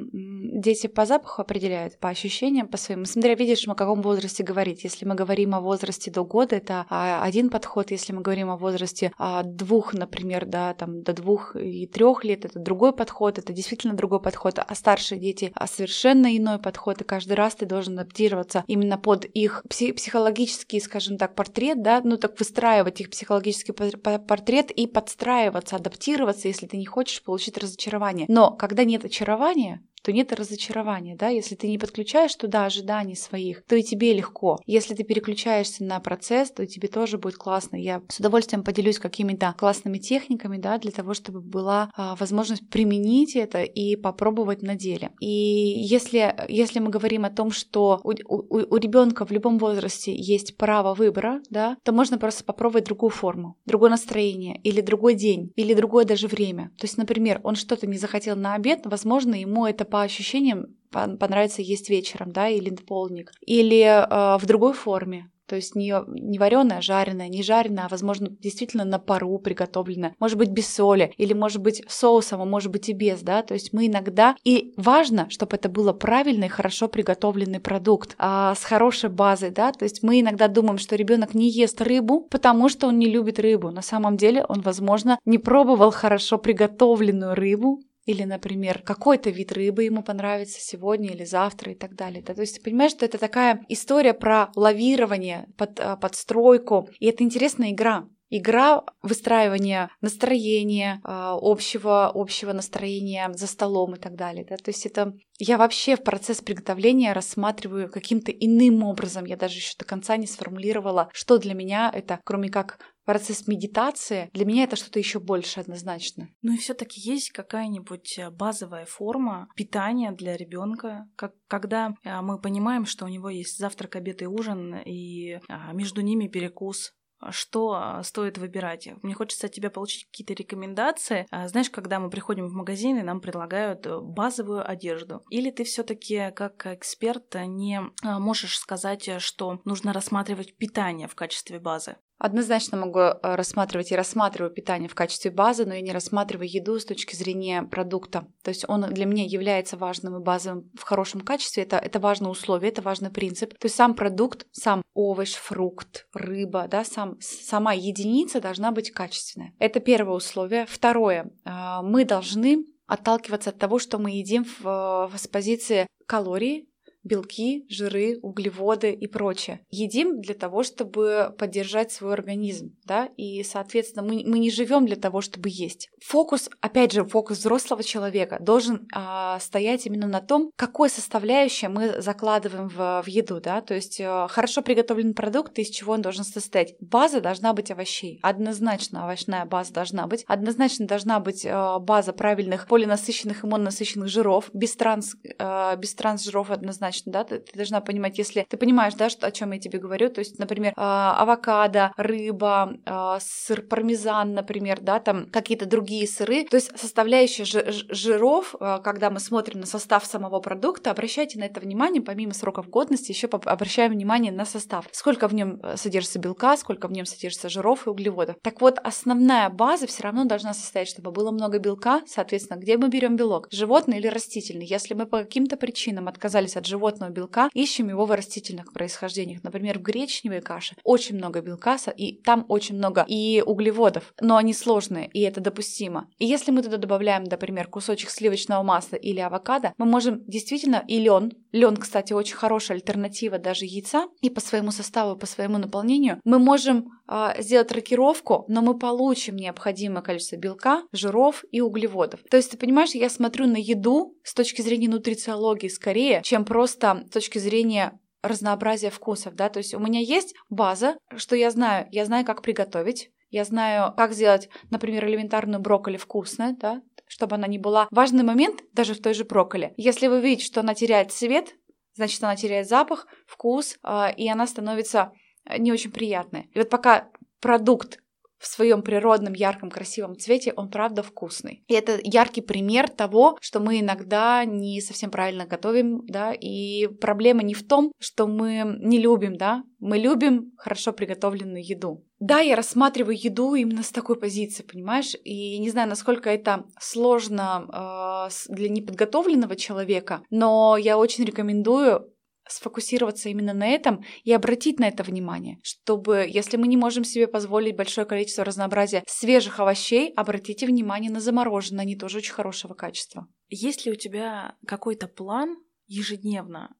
дети 0.53 0.87
по 0.87 1.07
запаху 1.07 1.43
определяют, 1.43 1.99
по 1.99 2.09
ощущениям, 2.09 2.69
по 2.69 2.77
своим. 2.77 3.05
Смотря, 3.05 3.35
видишь, 3.35 3.67
о 3.67 3.75
каком 3.75 4.03
возрасте 4.03 4.43
говорить. 4.43 4.85
Если 4.85 5.05
мы 5.05 5.15
говорим 5.15 5.55
о 5.55 5.61
возрасте 5.61 6.11
до 6.11 6.25
года, 6.25 6.57
это 6.57 6.87
а, 6.89 7.23
один 7.23 7.51
подход. 7.51 7.91
Если 7.91 8.13
мы 8.13 8.23
говорим 8.23 8.51
о 8.51 8.57
возрасте 8.57 9.13
а, 9.19 9.43
двух, 9.43 9.95
например, 9.95 10.47
да, 10.47 10.75
там 10.75 11.03
до 11.03 11.13
двух 11.13 11.57
и 11.57 11.87
трех 11.87 12.25
лет, 12.25 12.45
это 12.45 12.59
другой 12.59 12.93
подход, 12.93 13.39
это 13.39 13.53
действительно 13.53 13.95
другой 13.95 14.21
подход. 14.21 14.59
А 14.59 14.75
старшие 14.75 15.21
дети 15.21 15.53
а 15.55 15.67
совершенно 15.67 16.37
иной 16.37 16.59
подход. 16.59 17.01
И 17.01 17.05
каждый 17.05 17.35
раз 17.35 17.55
ты 17.55 17.67
должен 17.67 17.99
адаптироваться 17.99 18.65
именно 18.67 18.99
под 18.99 19.25
их 19.25 19.65
психологический, 19.69 20.81
скажем 20.81 21.19
так, 21.19 21.35
портрет, 21.35 21.83
да, 21.83 22.01
ну 22.05 22.17
так 22.17 22.39
выстраивать 22.39 23.01
их 23.01 23.11
психологический 23.11 23.73
портрет 23.73 24.71
и 24.71 24.87
подстраиваться, 24.87 25.77
адаптироваться, 25.77 26.49
если 26.49 26.67
ты 26.67 26.77
не 26.77 26.87
хочешь 26.87 27.23
получить 27.23 27.59
разочарование. 27.59 28.27
Но 28.29 28.53
когда 28.53 28.85
нет 28.85 29.05
очарования, 29.05 29.83
то 30.07 30.13
нет 30.13 30.33
разочарования, 30.33 31.17
да, 31.17 31.31
если 31.31 31.57
ты 31.57 31.67
не 31.67 31.79
подключаешь 31.79 32.33
туда 32.37 32.65
ожиданий 32.65 33.17
своих, 33.17 33.65
то 33.65 33.75
и 33.75 33.83
тебе 33.83 34.13
легко. 34.13 34.61
Если 34.65 34.95
ты 34.95 35.03
переключаешься 35.03 35.83
на 35.83 35.99
процесс, 35.99 36.53
то 36.53 36.65
тебе 36.65 36.87
тоже 36.87 37.19
будет 37.19 37.35
классно. 37.35 37.75
Я 37.75 38.01
с 38.09 38.21
удовольствием 38.21 38.63
поделюсь 38.63 39.01
какими-то 39.01 39.53
классными 39.59 39.99
техниками, 39.99 40.59
да, 40.59 40.79
для 40.79 40.93
того, 40.93 41.13
чтобы 41.13 41.41
была 41.41 41.91
а, 41.97 42.15
возможность 42.15 42.71
применить 42.71 43.35
это 43.35 43.65
и 43.65 43.97
попробовать 43.97 44.63
на 44.63 44.77
деле. 44.77 45.11
И 45.19 45.27
если, 45.27 46.37
если 46.49 46.79
мы 46.79 46.91
говорим 46.91 47.25
о 47.25 47.31
том, 47.31 47.51
что 47.51 48.01
у, 48.05 48.11
у, 48.11 48.75
у 48.75 48.77
ребенка 48.77 49.27
в 49.27 49.33
любом 49.33 49.59
возрасте 49.59 50.15
есть 50.15 50.57
право 50.57 50.95
выбора, 50.95 51.43
да, 51.51 51.79
то 51.83 51.91
можно 51.91 52.17
просто 52.17 52.45
попробовать 52.45 52.85
другую 52.85 53.11
форму, 53.11 53.57
другое 53.67 53.91
настроение, 53.91 54.61
или 54.63 54.81
другой 54.81 55.15
день, 55.15 55.51
или 55.57 55.75
другое 55.75 56.05
даже 56.05 56.29
время. 56.29 56.71
То 56.79 56.85
есть, 56.85 56.97
например, 56.97 57.41
он 57.43 57.57
что-то 57.57 57.89
не 57.89 57.99
захотел 57.99 58.37
на 58.37 58.55
обед, 58.55 58.83
возможно, 58.85 59.35
ему 59.35 59.67
это 59.67 59.85
по 59.97 60.03
ощущениям 60.03 60.67
понравится 60.91 61.63
есть 61.63 61.89
вечером, 61.89 62.31
да, 62.31 62.49
или 62.51 62.69
полдник, 62.69 63.33
или 63.41 63.81
э, 63.81 64.37
в 64.37 64.45
другой 64.45 64.75
форме. 64.75 65.31
То 65.47 65.57
есть 65.57 65.75
не, 65.75 65.95
не 66.09 66.39
вареная, 66.39 66.79
а 66.79 66.83
жареная, 66.83 67.29
не 67.29 67.43
жареная, 67.43 67.87
а, 67.87 67.89
возможно, 67.89 68.29
действительно 68.29 68.85
на 68.85 68.99
пару 68.99 69.39
приготовленная. 69.39 70.15
Может 70.19 70.37
быть, 70.37 70.51
без 70.51 70.69
соли, 70.69 71.15
или 71.17 71.33
может 71.33 71.63
быть 71.63 71.83
соусом, 71.89 72.43
а 72.43 72.45
может 72.45 72.71
быть 72.73 72.91
и 72.91 72.93
без, 72.93 73.23
да. 73.23 73.43
То 73.43 73.55
есть 73.55 73.73
мы 73.73 73.87
иногда... 73.87 74.37
И 74.45 74.75
важно, 74.77 75.31
чтобы 75.31 75.57
это 75.57 75.71
было 75.71 75.93
правильный, 75.93 76.49
хорошо 76.49 76.89
приготовленный 76.89 77.61
продукт 77.61 78.17
а, 78.19 78.55
с 78.55 78.65
хорошей 78.65 79.09
базой, 79.09 79.51
да. 79.51 79.73
То 79.73 79.85
есть 79.85 80.03
мы 80.03 80.21
иногда 80.21 80.49
думаем, 80.49 80.79
что 80.79 80.97
ребенок 80.97 81.33
не 81.33 81.49
ест 81.49 81.81
рыбу, 81.81 82.27
потому 82.29 82.69
что 82.69 82.89
он 82.89 82.99
не 82.99 83.07
любит 83.07 83.39
рыбу. 83.39 83.71
На 83.71 83.83
самом 83.83 84.19
деле 84.19 84.45
он, 84.47 84.61
возможно, 84.61 85.19
не 85.25 85.39
пробовал 85.39 85.91
хорошо 85.91 86.39
приготовленную 86.39 87.35
рыбу, 87.35 87.81
или, 88.07 88.23
например, 88.23 88.81
какой-то 88.83 89.31
вид 89.31 89.53
рыбы 89.53 89.85
ему 89.85 90.03
понравится 90.03 90.61
сегодня 90.61 91.11
или 91.11 91.25
завтра 91.25 91.73
и 91.73 91.75
так 91.75 91.95
далее. 91.95 92.23
Да? 92.23 92.35
То 92.35 92.41
есть 92.41 92.57
ты 92.57 92.63
понимаешь, 92.63 92.93
что 92.93 93.05
это 93.05 93.19
такая 93.19 93.65
история 93.69 94.15
про 94.15 94.51
лавирование, 94.55 95.49
под, 95.59 95.79
а, 95.81 95.97
подстройку, 95.97 96.89
и 97.01 97.07
это 97.07 97.25
интересная 97.25 97.73
игра. 97.73 98.09
Игра 98.29 98.83
выстраивания 99.03 99.91
настроения, 100.01 101.01
а, 101.05 101.37
общего, 101.41 102.11
общего 102.13 102.53
настроения 102.53 103.31
за 103.35 103.47
столом 103.47 103.95
и 103.95 103.99
так 103.99 104.15
далее. 104.15 104.45
Да? 104.49 104.57
То 104.57 104.71
есть 104.71 104.87
это 104.87 105.15
я 105.39 105.59
вообще 105.59 105.97
в 105.97 106.03
процесс 106.03 106.41
приготовления 106.41 107.13
рассматриваю 107.13 107.91
каким-то 107.91 108.33
иным 108.33 108.83
образом. 108.85 109.25
Я 109.25 109.37
даже 109.37 109.57
еще 109.57 109.75
до 109.79 109.85
конца 109.85 110.17
не 110.17 110.27
сформулировала, 110.27 111.09
что 111.13 111.39
для 111.39 111.55
меня 111.55 111.91
это, 111.93 112.21
кроме 112.25 112.49
как 112.51 112.79
процесс 113.07 113.47
медитации, 113.47 114.29
для 114.35 114.45
меня 114.45 114.65
это 114.65 114.77
что-то 114.77 114.99
еще 114.99 115.21
больше 115.21 115.61
однозначно. 115.61 116.29
Ну 116.43 116.53
и 116.53 116.59
все-таки 116.59 117.01
есть 117.01 117.31
какая-нибудь 117.31 118.19
э, 118.19 118.31
базовая 118.31 118.85
форма 118.85 119.49
питания 119.57 120.13
для 120.13 120.37
ребенка, 120.37 121.09
как, 121.17 121.33
когда 121.49 121.95
э, 122.05 122.21
мы 122.21 122.39
понимаем, 122.39 122.85
что 122.85 123.07
у 123.07 123.09
него 123.09 123.31
есть 123.31 123.59
завтрак, 123.59 123.97
обед 123.97 124.23
и 124.23 124.27
ужин, 124.27 124.75
и 124.85 125.39
а, 125.49 125.73
между 125.73 126.01
ними 126.01 126.27
перекус, 126.27 126.93
что 127.31 127.73
а, 127.73 128.03
стоит 128.03 128.39
выбирать. 128.39 128.89
Мне 129.03 129.15
хочется 129.15 129.47
от 129.47 129.53
тебя 129.53 129.71
получить 129.71 130.07
какие-то 130.07 130.35
рекомендации. 130.35 131.27
А, 131.31 131.49
знаешь, 131.49 131.71
когда 131.71 132.01
мы 132.01 132.11
приходим 132.11 132.49
в 132.49 132.53
магазин 132.53 132.99
и 132.99 133.03
нам 133.03 133.21
предлагают 133.21 133.87
э, 133.87 134.01
базовую 134.01 134.69
одежду. 134.69 135.23
Или 135.31 135.51
ты 135.51 135.65
все-таки 135.65 136.31
как 136.35 136.67
эксперт 136.67 137.35
не 137.47 137.81
можешь 138.03 138.59
сказать, 138.59 139.09
что 139.21 139.61
нужно 139.65 139.93
рассматривать 139.93 140.57
питание 140.57 141.09
в 141.09 141.15
качестве 141.15 141.59
базы? 141.59 141.97
Однозначно 142.19 142.79
могу 142.79 143.01
э, 143.01 143.19
рассматривать 143.23 143.93
и 143.93 143.97
рассматриваю 143.97 144.53
питание 144.53 144.89
в 144.89 144.95
качестве 144.95 145.31
базы, 145.31 145.67
но 145.67 145.75
я 145.75 145.81
не 145.83 145.93
рассматриваю 145.93 146.51
еду 146.51 146.79
с 146.79 146.85
точки 146.85 147.15
зрения 147.15 147.63
продукта. 147.63 148.27
То 148.43 148.49
есть 148.51 148.65
он 148.69 148.83
для 148.83 149.05
меня 149.05 149.25
является 149.25 149.77
важным 149.77 150.17
и 150.17 150.23
базовым 150.23 150.71
в 150.75 150.83
хорошем 150.83 151.21
качестве. 151.21 151.65
Это, 151.65 151.77
это 151.77 152.01
важное 152.01 152.31
условие, 152.31 152.71
это 152.71 152.81
важный 152.83 153.11
принцип. 153.11 153.51
То 153.59 153.67
есть 153.67 153.77
сам 153.77 153.95
продукт, 153.95 154.47
сам 154.53 154.83
овощ, 154.95 155.35
фрукт, 155.35 156.07
рыба, 156.15 156.69
да, 156.69 156.85
сам, 156.85 157.17
сама 157.21 157.75
единица 157.75 158.41
должна 158.41 158.73
быть 158.73 158.91
качественная. 158.93 159.53
Это 159.59 159.81
первое 159.81 160.17
условие. 160.17 160.67
Второе. 160.67 161.31
А, 161.45 161.83
мы 161.83 162.05
должны 162.05 162.65
отталкиваться 162.87 163.51
от 163.51 163.59
того, 163.59 163.79
что 163.79 163.99
мы 163.99 164.11
едим 164.11 164.45
в, 164.45 164.63
в, 164.63 165.13
с 165.17 165.27
позиции 165.29 165.87
калорий, 166.07 166.69
белки, 167.07 167.65
жиры, 167.69 168.19
углеводы 168.23 168.93
и 168.93 169.07
прочее. 169.07 169.61
Едим 169.71 170.21
для 170.21 170.35
того, 170.35 170.63
чтобы 170.63 171.35
поддержать 171.39 171.93
свой 171.93 172.13
организм, 172.13 172.77
да, 172.85 173.09
и, 173.17 173.43
соответственно, 173.43 174.07
мы, 174.07 174.25
мы 174.27 174.39
не 174.39 174.51
живем 174.51 174.87
для 174.87 174.97
того, 174.97 175.21
чтобы 175.21 175.49
есть. 175.51 175.89
Фокус, 176.05 176.51
опять 176.61 176.93
же, 176.93 177.05
фокус 177.05 177.39
взрослого 177.39 177.83
человека 177.83 178.39
должен 178.41 178.89
а, 178.93 179.39
стоять 179.41 179.87
именно 179.87 180.07
на 180.07 180.21
том, 180.21 180.51
какой 180.57 180.91
составляющее 180.91 181.69
мы 181.69 182.01
закладываем 182.01 182.69
в, 182.69 183.03
в 183.05 183.07
еду, 183.07 183.41
да, 183.41 183.61
то 183.61 183.75
есть 183.75 184.01
а, 184.01 184.27
хорошо 184.29 184.63
приготовленный 184.63 185.15
продукт, 185.15 185.59
из 185.59 185.71
чего 185.71 185.93
он 185.93 186.03
должен 186.03 186.25
состоять. 186.25 186.75
База 186.81 187.21
должна 187.21 187.53
быть 187.53 187.71
овощей, 187.71 188.19
однозначно 188.23 189.05
овощная 189.05 189.45
база 189.45 189.73
должна 189.73 190.07
быть, 190.07 190.25
однозначно 190.27 190.87
должна 190.87 191.21
быть 191.21 191.47
а, 191.47 191.79
база 191.79 192.13
правильных 192.13 192.67
полинасыщенных 192.67 193.45
и 193.45 193.47
мононасыщенных 193.47 194.09
жиров, 194.09 194.51
без 194.53 194.75
транс, 194.75 195.15
а, 195.39 195.77
без 195.77 195.95
транс 195.95 196.25
жиров 196.25 196.51
однозначно 196.51 196.96
однозначно, 196.97 197.13
да, 197.13 197.25
ты, 197.25 197.39
ты 197.39 197.57
должна 197.57 197.81
понимать, 197.81 198.19
если 198.19 198.47
ты 198.49 198.57
понимаешь, 198.57 198.95
да, 198.95 199.09
что, 199.09 199.27
о 199.27 199.31
чем 199.31 199.53
я 199.53 199.59
тебе 199.59 199.79
говорю, 199.79 200.11
то 200.11 200.21
есть, 200.21 200.39
например, 200.39 200.73
э, 200.73 200.75
авокадо, 200.77 201.93
рыба, 201.97 202.77
э, 202.85 203.19
сыр 203.21 203.63
пармезан, 203.63 204.35
например, 204.35 204.81
да, 204.81 205.01
там 205.01 205.27
какие-то 205.31 205.67
другие 205.67 206.07
сыры, 206.07 206.45
то 206.45 206.57
есть 206.57 206.79
составляющие 206.79 207.45
жиров, 207.47 208.55
э, 208.59 208.79
когда 208.83 209.11
мы 209.11 209.21
смотрим 209.21 209.61
на 209.61 209.67
состав 209.67 210.05
самого 210.05 210.41
продукта, 210.41 210.91
обращайте 210.91 211.39
на 211.39 211.45
это 211.45 211.61
внимание, 211.61 212.03
помимо 212.03 212.35
сроков 212.35 212.69
годности, 212.69 213.13
еще 213.13 213.27
обращаем 213.27 213.93
внимание 213.93 214.33
на 214.33 214.45
состав. 214.45 214.87
Сколько 214.93 215.29
в 215.29 215.35
нем 215.35 215.61
содержится 215.77 216.19
белка, 216.19 216.57
сколько 216.57 216.89
в 216.89 216.93
нем 216.93 217.07
содержится 217.07 217.49
жиров 217.49 217.87
и 217.87 217.91
углеводов. 217.91 218.37
Так 218.43 218.61
вот, 218.61 218.79
основная 218.83 219.49
база 219.49 219.87
все 219.87 220.03
равно 220.05 220.25
должна 220.25 220.55
состоять, 220.55 220.89
чтобы 220.89 221.11
было 221.11 221.31
много 221.31 221.59
белка, 221.59 222.03
соответственно, 222.07 222.59
где 222.59 222.77
мы 222.77 222.89
берем 222.89 223.17
белок, 223.17 223.49
животный 223.51 223.99
или 223.99 224.07
растительный. 224.07 224.67
Если 224.67 224.95
мы 224.95 225.07
по 225.07 225.19
каким-то 225.19 225.57
причинам 225.57 226.09
отказались 226.09 226.57
от 226.57 226.67
животного, 226.67 226.86
животного 226.87 227.11
белка, 227.11 227.51
ищем 227.53 227.89
его 227.89 228.07
в 228.07 228.13
растительных 228.13 228.73
происхождениях. 228.73 229.43
Например, 229.43 229.79
в 229.79 229.83
гречневой 229.83 230.41
каше 230.41 230.77
очень 230.85 231.17
много 231.17 231.41
белка, 231.41 231.77
и 231.97 232.17
там 232.23 232.47
очень 232.49 232.77
много 232.77 233.05
и 233.09 233.43
углеводов, 233.45 234.15
но 234.21 234.37
они 234.37 234.55
сложные, 234.55 235.09
и 235.09 235.21
это 235.21 235.41
допустимо. 235.41 236.09
И 236.19 236.27
если 236.27 236.53
мы 236.53 236.63
туда 236.63 236.77
добавляем, 236.77 237.25
например, 237.25 237.67
кусочек 237.67 238.11
сливочного 238.11 238.63
масла 238.63 238.97
или 238.97 239.21
авокадо, 239.21 239.73
мы 239.79 239.87
можем 239.87 240.23
действительно 240.27 240.85
и 240.87 240.99
лен, 240.99 241.33
лен, 241.53 241.77
кстати, 241.77 242.13
очень 242.13 242.37
хорошая 242.37 242.77
альтернатива 242.77 243.39
даже 243.39 243.65
яйца, 243.65 244.07
и 244.21 244.31
по 244.31 244.41
своему 244.41 244.71
составу, 244.71 245.17
по 245.19 245.27
своему 245.27 245.59
наполнению, 245.59 246.21
мы 246.25 246.39
можем 246.39 246.93
э, 247.09 247.43
сделать 247.43 247.73
рокировку, 247.73 248.45
но 248.49 248.63
мы 248.63 248.79
получим 248.79 249.37
необходимое 249.37 250.03
количество 250.03 250.37
белка, 250.37 250.83
жиров 250.93 251.45
и 251.51 251.61
углеводов. 251.61 252.21
То 252.31 252.37
есть, 252.37 252.53
ты 252.53 252.57
понимаешь, 252.57 252.95
я 252.95 253.11
смотрю 253.11 253.47
на 253.47 253.57
еду 253.57 254.17
с 254.23 254.35
точки 254.35 254.63
зрения 254.63 254.89
нутрициологии 254.89 255.69
скорее, 255.69 256.21
чем 256.23 256.45
просто 256.45 256.76
просто 256.79 257.09
с 257.09 257.11
точки 257.11 257.39
зрения 257.39 257.99
разнообразия 258.23 258.91
вкусов, 258.91 259.35
да, 259.35 259.49
то 259.49 259.59
есть 259.59 259.75
у 259.75 259.79
меня 259.79 260.01
есть 260.01 260.35
база, 260.49 260.99
что 261.17 261.37
я 261.37 261.51
знаю, 261.51 261.87
я 261.93 262.05
знаю, 262.05 262.25
как 262.25 262.43
приготовить, 262.43 263.11
я 263.31 263.45
знаю, 263.45 263.95
как 263.97 264.13
сделать, 264.13 264.49
например, 264.71 265.07
элементарную 265.07 265.61
брокколи 265.61 265.97
вкусной, 265.97 266.57
да, 266.57 266.83
чтобы 267.07 267.37
она 267.37 267.47
не 267.47 267.59
была... 267.59 267.87
Важный 267.91 268.25
момент 268.25 268.63
даже 268.73 268.95
в 268.95 269.03
той 269.03 269.15
же 269.15 269.25
брокколи. 269.25 269.75
Если 269.77 270.09
вы 270.09 270.21
видите, 270.21 270.45
что 270.45 270.61
она 270.61 270.75
теряет 270.75 271.13
цвет, 271.13 271.55
значит, 271.95 272.23
она 272.23 272.35
теряет 272.37 272.69
запах, 272.69 273.07
вкус, 273.27 273.79
э, 273.83 274.15
и 274.17 274.29
она 274.29 274.47
становится 274.47 275.13
не 275.59 275.73
очень 275.73 275.93
приятной. 275.93 276.51
И 276.53 276.59
вот 276.59 276.69
пока 276.69 277.09
продукт 277.41 278.01
в 278.39 278.47
своем 278.47 278.83
природном, 278.83 279.33
ярком, 279.33 279.71
красивом 279.71 280.17
цвете, 280.19 280.53
он 280.57 280.71
правда 280.71 281.03
вкусный. 281.03 281.63
И 281.67 281.75
это 281.75 281.99
яркий 282.03 282.43
пример 282.43 282.89
того, 282.89 283.37
что 283.41 283.61
мы 283.61 283.81
иногда 283.81 284.45
не 284.45 284.81
совсем 284.81 285.11
правильно 285.11 285.47
готовим, 285.47 286.03
да, 286.07 286.33
и 286.33 286.87
проблема 286.87 287.43
не 287.43 287.55
в 287.55 287.67
том, 287.67 287.93
что 287.99 288.27
мы 288.27 288.77
не 288.81 288.99
любим, 288.99 289.37
да, 289.37 289.63
мы 289.79 289.99
любим 289.99 290.53
хорошо 290.57 290.93
приготовленную 290.93 291.67
еду. 291.67 292.05
Да, 292.19 292.41
я 292.41 292.57
рассматриваю 292.57 293.17
еду 293.17 293.55
именно 293.55 293.83
с 293.83 293.91
такой 293.91 294.19
позиции, 294.19 294.63
понимаешь? 294.63 295.15
И 295.23 295.59
не 295.59 295.69
знаю, 295.69 295.89
насколько 295.89 296.31
это 296.31 296.65
сложно 296.81 298.29
э, 298.29 298.53
для 298.55 298.71
неподготовленного 298.71 299.55
человека, 299.55 300.23
но 300.31 300.79
я 300.79 300.97
очень 300.97 301.25
рекомендую 301.25 302.11
сфокусироваться 302.49 303.29
именно 303.29 303.53
на 303.53 303.67
этом 303.67 304.05
и 304.25 304.33
обратить 304.33 304.79
на 304.79 304.89
это 304.89 305.03
внимание, 305.03 305.59
чтобы, 305.63 306.27
если 306.29 306.57
мы 306.57 306.69
не 306.69 306.77
можем 306.77 307.05
себе 307.05 307.27
позволить 307.27 307.77
большое 307.77 308.07
количество 308.07 308.45
разнообразия 308.45 309.03
свежих 309.07 309.61
овощей, 309.61 310.13
обратите 310.15 310.67
внимание 310.67 311.11
на 311.11 311.21
замороженные, 311.21 311.83
они 311.83 311.97
тоже 311.97 312.19
очень 312.19 312.33
хорошего 312.33 312.75
качества. 312.75 313.27
Есть 313.49 313.87
ли 313.87 313.93
у 313.93 313.97
тебя 313.97 314.57
какой-то 314.67 315.09
план 315.09 315.57
ежедневно 315.87 316.75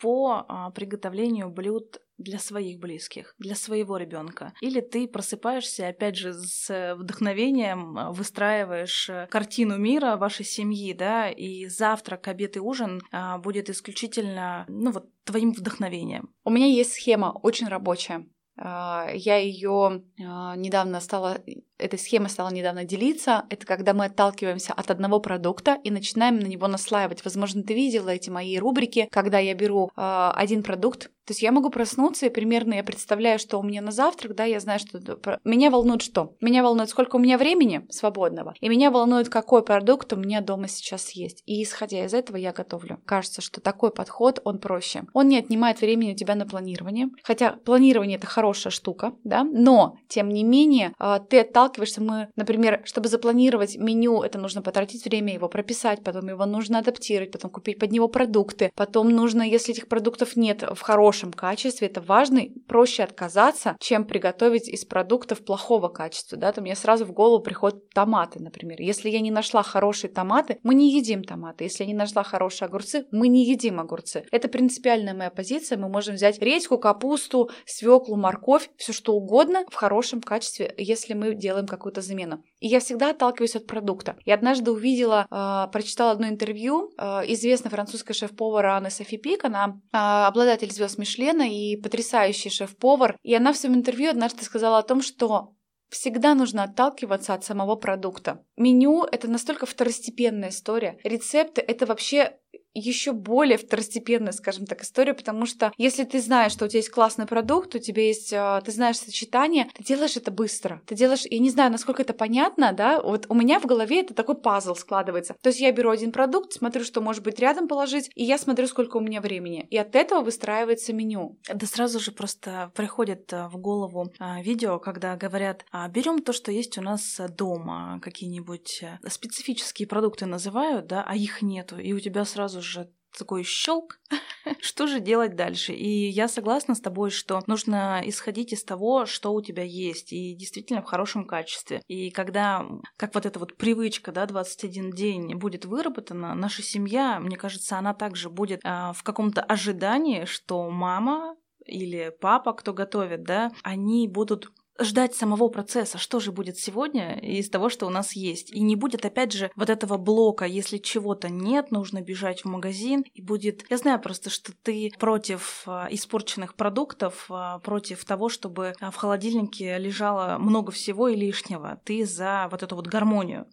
по 0.00 0.44
а, 0.48 0.70
приготовлению 0.70 1.50
блюд 1.50 2.00
для 2.18 2.38
своих 2.38 2.78
близких, 2.78 3.34
для 3.38 3.54
своего 3.54 3.96
ребенка. 3.96 4.52
Или 4.60 4.80
ты 4.80 5.08
просыпаешься, 5.08 5.88
опять 5.88 6.16
же, 6.16 6.34
с 6.34 6.94
вдохновением, 6.94 7.98
а, 7.98 8.12
выстраиваешь 8.12 9.08
э, 9.10 9.26
картину 9.30 9.78
мира 9.78 10.16
вашей 10.16 10.44
семьи, 10.44 10.92
да, 10.92 11.30
и 11.30 11.66
завтрак, 11.66 12.28
обед 12.28 12.56
и 12.56 12.60
ужин 12.60 13.00
а, 13.10 13.38
будет 13.38 13.70
исключительно, 13.70 14.64
ну 14.68 14.92
вот, 14.92 15.08
твоим 15.24 15.52
вдохновением. 15.52 16.34
У 16.44 16.50
меня 16.50 16.66
есть 16.66 16.92
схема 16.92 17.38
очень 17.42 17.68
рабочая. 17.68 18.26
Я 18.56 19.38
ее 19.38 20.04
недавно 20.18 21.00
стала 21.00 21.40
эта 21.82 21.98
схема 21.98 22.28
стала 22.28 22.50
недавно 22.50 22.84
делиться, 22.84 23.44
это 23.50 23.66
когда 23.66 23.92
мы 23.92 24.06
отталкиваемся 24.06 24.72
от 24.72 24.90
одного 24.90 25.20
продукта 25.20 25.78
и 25.82 25.90
начинаем 25.90 26.38
на 26.38 26.46
него 26.46 26.68
наслаивать. 26.68 27.24
Возможно, 27.24 27.62
ты 27.62 27.74
видела 27.74 28.10
эти 28.10 28.30
мои 28.30 28.58
рубрики, 28.58 29.08
когда 29.10 29.38
я 29.38 29.54
беру 29.54 29.90
э, 29.96 30.30
один 30.34 30.62
продукт, 30.62 31.10
то 31.24 31.30
есть 31.30 31.42
я 31.42 31.52
могу 31.52 31.70
проснуться 31.70 32.26
и 32.26 32.30
примерно 32.30 32.74
я 32.74 32.82
представляю, 32.82 33.38
что 33.38 33.58
у 33.58 33.62
меня 33.62 33.80
на 33.80 33.92
завтрак, 33.92 34.34
да, 34.34 34.44
я 34.44 34.58
знаю, 34.58 34.80
что 34.80 34.98
меня 35.44 35.70
волнует 35.70 36.02
что? 36.02 36.34
Меня 36.40 36.64
волнует, 36.64 36.90
сколько 36.90 37.16
у 37.16 37.18
меня 37.20 37.38
времени 37.38 37.86
свободного, 37.90 38.54
и 38.60 38.68
меня 38.68 38.90
волнует, 38.90 39.28
какой 39.28 39.62
продукт 39.64 40.12
у 40.12 40.16
меня 40.16 40.40
дома 40.40 40.66
сейчас 40.66 41.10
есть. 41.10 41.42
И 41.46 41.62
исходя 41.62 42.04
из 42.04 42.12
этого 42.12 42.36
я 42.36 42.52
готовлю. 42.52 43.00
Кажется, 43.06 43.40
что 43.40 43.60
такой 43.60 43.92
подход, 43.92 44.40
он 44.44 44.58
проще. 44.58 45.04
Он 45.12 45.28
не 45.28 45.38
отнимает 45.38 45.80
времени 45.80 46.12
у 46.12 46.16
тебя 46.16 46.34
на 46.34 46.44
планирование, 46.44 47.08
хотя 47.22 47.52
планирование 47.52 48.18
это 48.18 48.26
хорошая 48.26 48.72
штука, 48.72 49.12
да, 49.22 49.44
но 49.44 49.96
тем 50.08 50.28
не 50.28 50.42
менее 50.42 50.92
а, 50.98 51.20
ты 51.20 51.40
отталкиваешься 51.40 51.71
сталкиваешься, 51.72 52.02
мы, 52.02 52.28
например, 52.36 52.82
чтобы 52.84 53.08
запланировать 53.08 53.76
меню, 53.76 54.22
это 54.22 54.38
нужно 54.38 54.62
потратить 54.62 55.04
время, 55.04 55.34
его 55.34 55.48
прописать, 55.48 56.04
потом 56.04 56.28
его 56.28 56.44
нужно 56.46 56.78
адаптировать, 56.78 57.32
потом 57.32 57.50
купить 57.50 57.78
под 57.78 57.92
него 57.92 58.08
продукты, 58.08 58.70
потом 58.74 59.10
нужно, 59.10 59.42
если 59.42 59.72
этих 59.72 59.88
продуктов 59.88 60.36
нет 60.36 60.62
в 60.62 60.80
хорошем 60.80 61.32
качестве, 61.32 61.88
это 61.88 62.00
важно, 62.00 62.42
проще 62.68 63.02
отказаться, 63.02 63.76
чем 63.80 64.04
приготовить 64.04 64.68
из 64.68 64.84
продуктов 64.84 65.44
плохого 65.44 65.88
качества, 65.88 66.38
да, 66.38 66.52
то 66.52 66.60
мне 66.60 66.76
сразу 66.76 67.04
в 67.04 67.12
голову 67.12 67.42
приходят 67.42 67.88
томаты, 67.90 68.40
например. 68.40 68.80
Если 68.80 69.08
я 69.10 69.20
не 69.20 69.30
нашла 69.30 69.62
хорошие 69.62 70.10
томаты, 70.10 70.58
мы 70.62 70.74
не 70.74 70.94
едим 70.94 71.24
томаты. 71.24 71.64
Если 71.64 71.84
я 71.84 71.88
не 71.88 71.94
нашла 71.94 72.22
хорошие 72.22 72.66
огурцы, 72.66 73.06
мы 73.10 73.28
не 73.28 73.44
едим 73.44 73.80
огурцы. 73.80 74.24
Это 74.30 74.48
принципиальная 74.48 75.14
моя 75.14 75.30
позиция. 75.30 75.78
Мы 75.78 75.88
можем 75.88 76.14
взять 76.14 76.38
редьку, 76.40 76.78
капусту, 76.78 77.50
свеклу, 77.64 78.16
морковь, 78.16 78.70
все 78.76 78.92
что 78.92 79.14
угодно 79.14 79.64
в 79.70 79.74
хорошем 79.74 80.20
качестве, 80.20 80.74
если 80.76 81.14
мы 81.14 81.34
делаем 81.34 81.51
делаем 81.52 81.66
какую-то 81.66 82.00
замену. 82.00 82.42
И 82.60 82.68
я 82.68 82.80
всегда 82.80 83.10
отталкиваюсь 83.10 83.56
от 83.56 83.66
продукта. 83.66 84.16
Я 84.24 84.34
однажды 84.34 84.70
увидела, 84.70 85.26
э, 85.30 85.70
прочитала 85.70 86.12
одно 86.12 86.28
интервью 86.28 86.90
э, 86.98 87.04
известной 87.32 87.70
французской 87.70 88.14
шеф-повар 88.14 88.66
Анны 88.66 88.90
Софи 88.90 89.18
Пик. 89.18 89.44
Она 89.44 89.80
э, 89.92 89.96
обладатель 89.96 90.72
звезд 90.72 90.98
Мишлена 90.98 91.46
и 91.46 91.76
потрясающий 91.76 92.50
шеф-повар. 92.50 93.16
И 93.22 93.34
она 93.34 93.52
в 93.52 93.56
своем 93.56 93.74
интервью 93.74 94.10
однажды 94.10 94.44
сказала 94.44 94.78
о 94.78 94.82
том, 94.82 95.02
что 95.02 95.52
Всегда 95.92 96.34
нужно 96.34 96.62
отталкиваться 96.62 97.34
от 97.34 97.44
самого 97.44 97.76
продукта. 97.76 98.42
Меню— 98.62 99.04
это 99.12 99.28
настолько 99.28 99.66
второстепенная 99.66 100.50
история. 100.50 100.98
Рецепты— 101.02 101.60
это 101.66 101.84
вообще 101.84 102.38
еще 102.74 103.12
более 103.12 103.58
второстепенная, 103.58 104.32
скажем 104.32 104.66
так, 104.66 104.82
история, 104.82 105.14
потому 105.14 105.46
что 105.46 105.72
если 105.76 106.04
ты 106.04 106.20
знаешь, 106.20 106.52
что 106.52 106.64
у 106.64 106.68
тебя 106.68 106.78
есть 106.78 106.90
классный 106.90 107.26
продукт, 107.26 107.74
у 107.74 107.78
тебя 107.78 108.02
есть, 108.02 108.32
а, 108.32 108.60
ты 108.60 108.72
знаешь 108.72 108.98
сочетание, 108.98 109.68
ты 109.74 109.84
делаешь 109.84 110.16
это 110.16 110.30
быстро. 110.30 110.80
Ты 110.86 110.94
делаешь, 110.94 111.24
я 111.28 111.38
не 111.38 111.50
знаю, 111.50 111.70
насколько 111.70 112.02
это 112.02 112.14
понятно, 112.14 112.72
да, 112.72 113.00
вот 113.00 113.26
у 113.28 113.34
меня 113.34 113.60
в 113.60 113.66
голове 113.66 114.00
это 114.00 114.14
такой 114.14 114.36
пазл 114.36 114.74
складывается. 114.74 115.34
То 115.42 115.48
есть 115.48 115.60
я 115.60 115.72
беру 115.72 115.90
один 115.90 116.12
продукт, 116.12 116.52
смотрю, 116.52 116.84
что 116.84 117.00
может 117.00 117.22
быть 117.22 117.38
рядом 117.38 117.68
положить, 117.68 118.10
и 118.14 118.24
я 118.24 118.38
смотрю, 118.38 118.66
сколько 118.66 118.96
у 118.96 119.00
меня 119.00 119.20
времени. 119.20 119.66
И 119.70 119.76
от 119.76 119.94
этого 119.94 120.20
выстраивается 120.20 120.92
меню. 120.92 121.38
Да 121.52 121.66
сразу 121.66 122.00
же 122.00 122.12
просто 122.12 122.72
приходит 122.74 123.32
а, 123.32 123.48
в 123.48 123.58
голову 123.58 124.12
а, 124.18 124.42
видео, 124.42 124.78
когда 124.78 125.16
говорят, 125.16 125.64
берем 125.90 126.22
то, 126.22 126.32
что 126.32 126.50
есть 126.50 126.78
у 126.78 126.82
нас 126.82 127.20
дома, 127.36 128.00
какие-нибудь 128.02 128.51
специфические 128.56 129.88
продукты 129.88 130.26
называют, 130.26 130.86
да, 130.86 131.04
а 131.06 131.16
их 131.16 131.42
нету, 131.42 131.78
и 131.78 131.92
у 131.92 132.00
тебя 132.00 132.24
сразу 132.24 132.62
же 132.62 132.90
такой 133.16 133.44
щелк, 133.44 134.00
что 134.60 134.86
же 134.86 135.00
делать 135.00 135.36
дальше? 135.36 135.72
И 135.72 136.08
я 136.08 136.28
согласна 136.28 136.74
с 136.74 136.80
тобой, 136.80 137.10
что 137.10 137.42
нужно 137.46 138.02
исходить 138.04 138.52
из 138.52 138.64
того, 138.64 139.06
что 139.06 139.32
у 139.32 139.42
тебя 139.42 139.62
есть, 139.62 140.12
и 140.12 140.34
действительно 140.34 140.82
в 140.82 140.86
хорошем 140.86 141.26
качестве. 141.26 141.82
И 141.86 142.10
когда, 142.10 142.66
как 142.96 143.14
вот 143.14 143.26
эта 143.26 143.38
вот 143.38 143.56
привычка, 143.56 144.12
да, 144.12 144.26
21 144.26 144.92
день 144.92 145.34
будет 145.34 145.64
выработана, 145.64 146.34
наша 146.34 146.62
семья, 146.62 147.20
мне 147.20 147.36
кажется, 147.36 147.78
она 147.78 147.94
также 147.94 148.30
будет 148.30 148.60
а, 148.64 148.92
в 148.92 149.02
каком-то 149.02 149.42
ожидании, 149.42 150.24
что 150.24 150.68
мама 150.70 151.36
или 151.64 152.12
папа, 152.20 152.52
кто 152.52 152.72
готовит, 152.72 153.22
да, 153.22 153.52
они 153.62 154.08
будут 154.08 154.50
ждать 154.80 155.14
самого 155.14 155.48
процесса, 155.48 155.98
что 155.98 156.20
же 156.20 156.32
будет 156.32 156.58
сегодня 156.58 157.18
из 157.18 157.48
того, 157.50 157.68
что 157.68 157.86
у 157.86 157.90
нас 157.90 158.12
есть. 158.12 158.52
И 158.52 158.60
не 158.60 158.76
будет, 158.76 159.04
опять 159.04 159.32
же, 159.32 159.50
вот 159.56 159.70
этого 159.70 159.98
блока, 159.98 160.44
если 160.44 160.78
чего-то 160.78 161.28
нет, 161.28 161.70
нужно 161.70 162.00
бежать 162.00 162.42
в 162.42 162.48
магазин, 162.48 163.04
и 163.14 163.22
будет... 163.22 163.64
Я 163.70 163.78
знаю 163.78 164.00
просто, 164.00 164.30
что 164.30 164.52
ты 164.62 164.90
против 164.98 165.62
а, 165.66 165.88
испорченных 165.90 166.54
продуктов, 166.54 167.26
а, 167.28 167.58
против 167.60 168.04
того, 168.04 168.28
чтобы 168.28 168.74
а, 168.80 168.90
в 168.90 168.96
холодильнике 168.96 169.78
лежало 169.78 170.38
много 170.38 170.72
всего 170.72 171.08
и 171.08 171.16
лишнего. 171.16 171.80
Ты 171.84 172.04
за 172.06 172.48
вот 172.50 172.62
эту 172.62 172.76
вот 172.76 172.86
гармонию. 172.86 173.46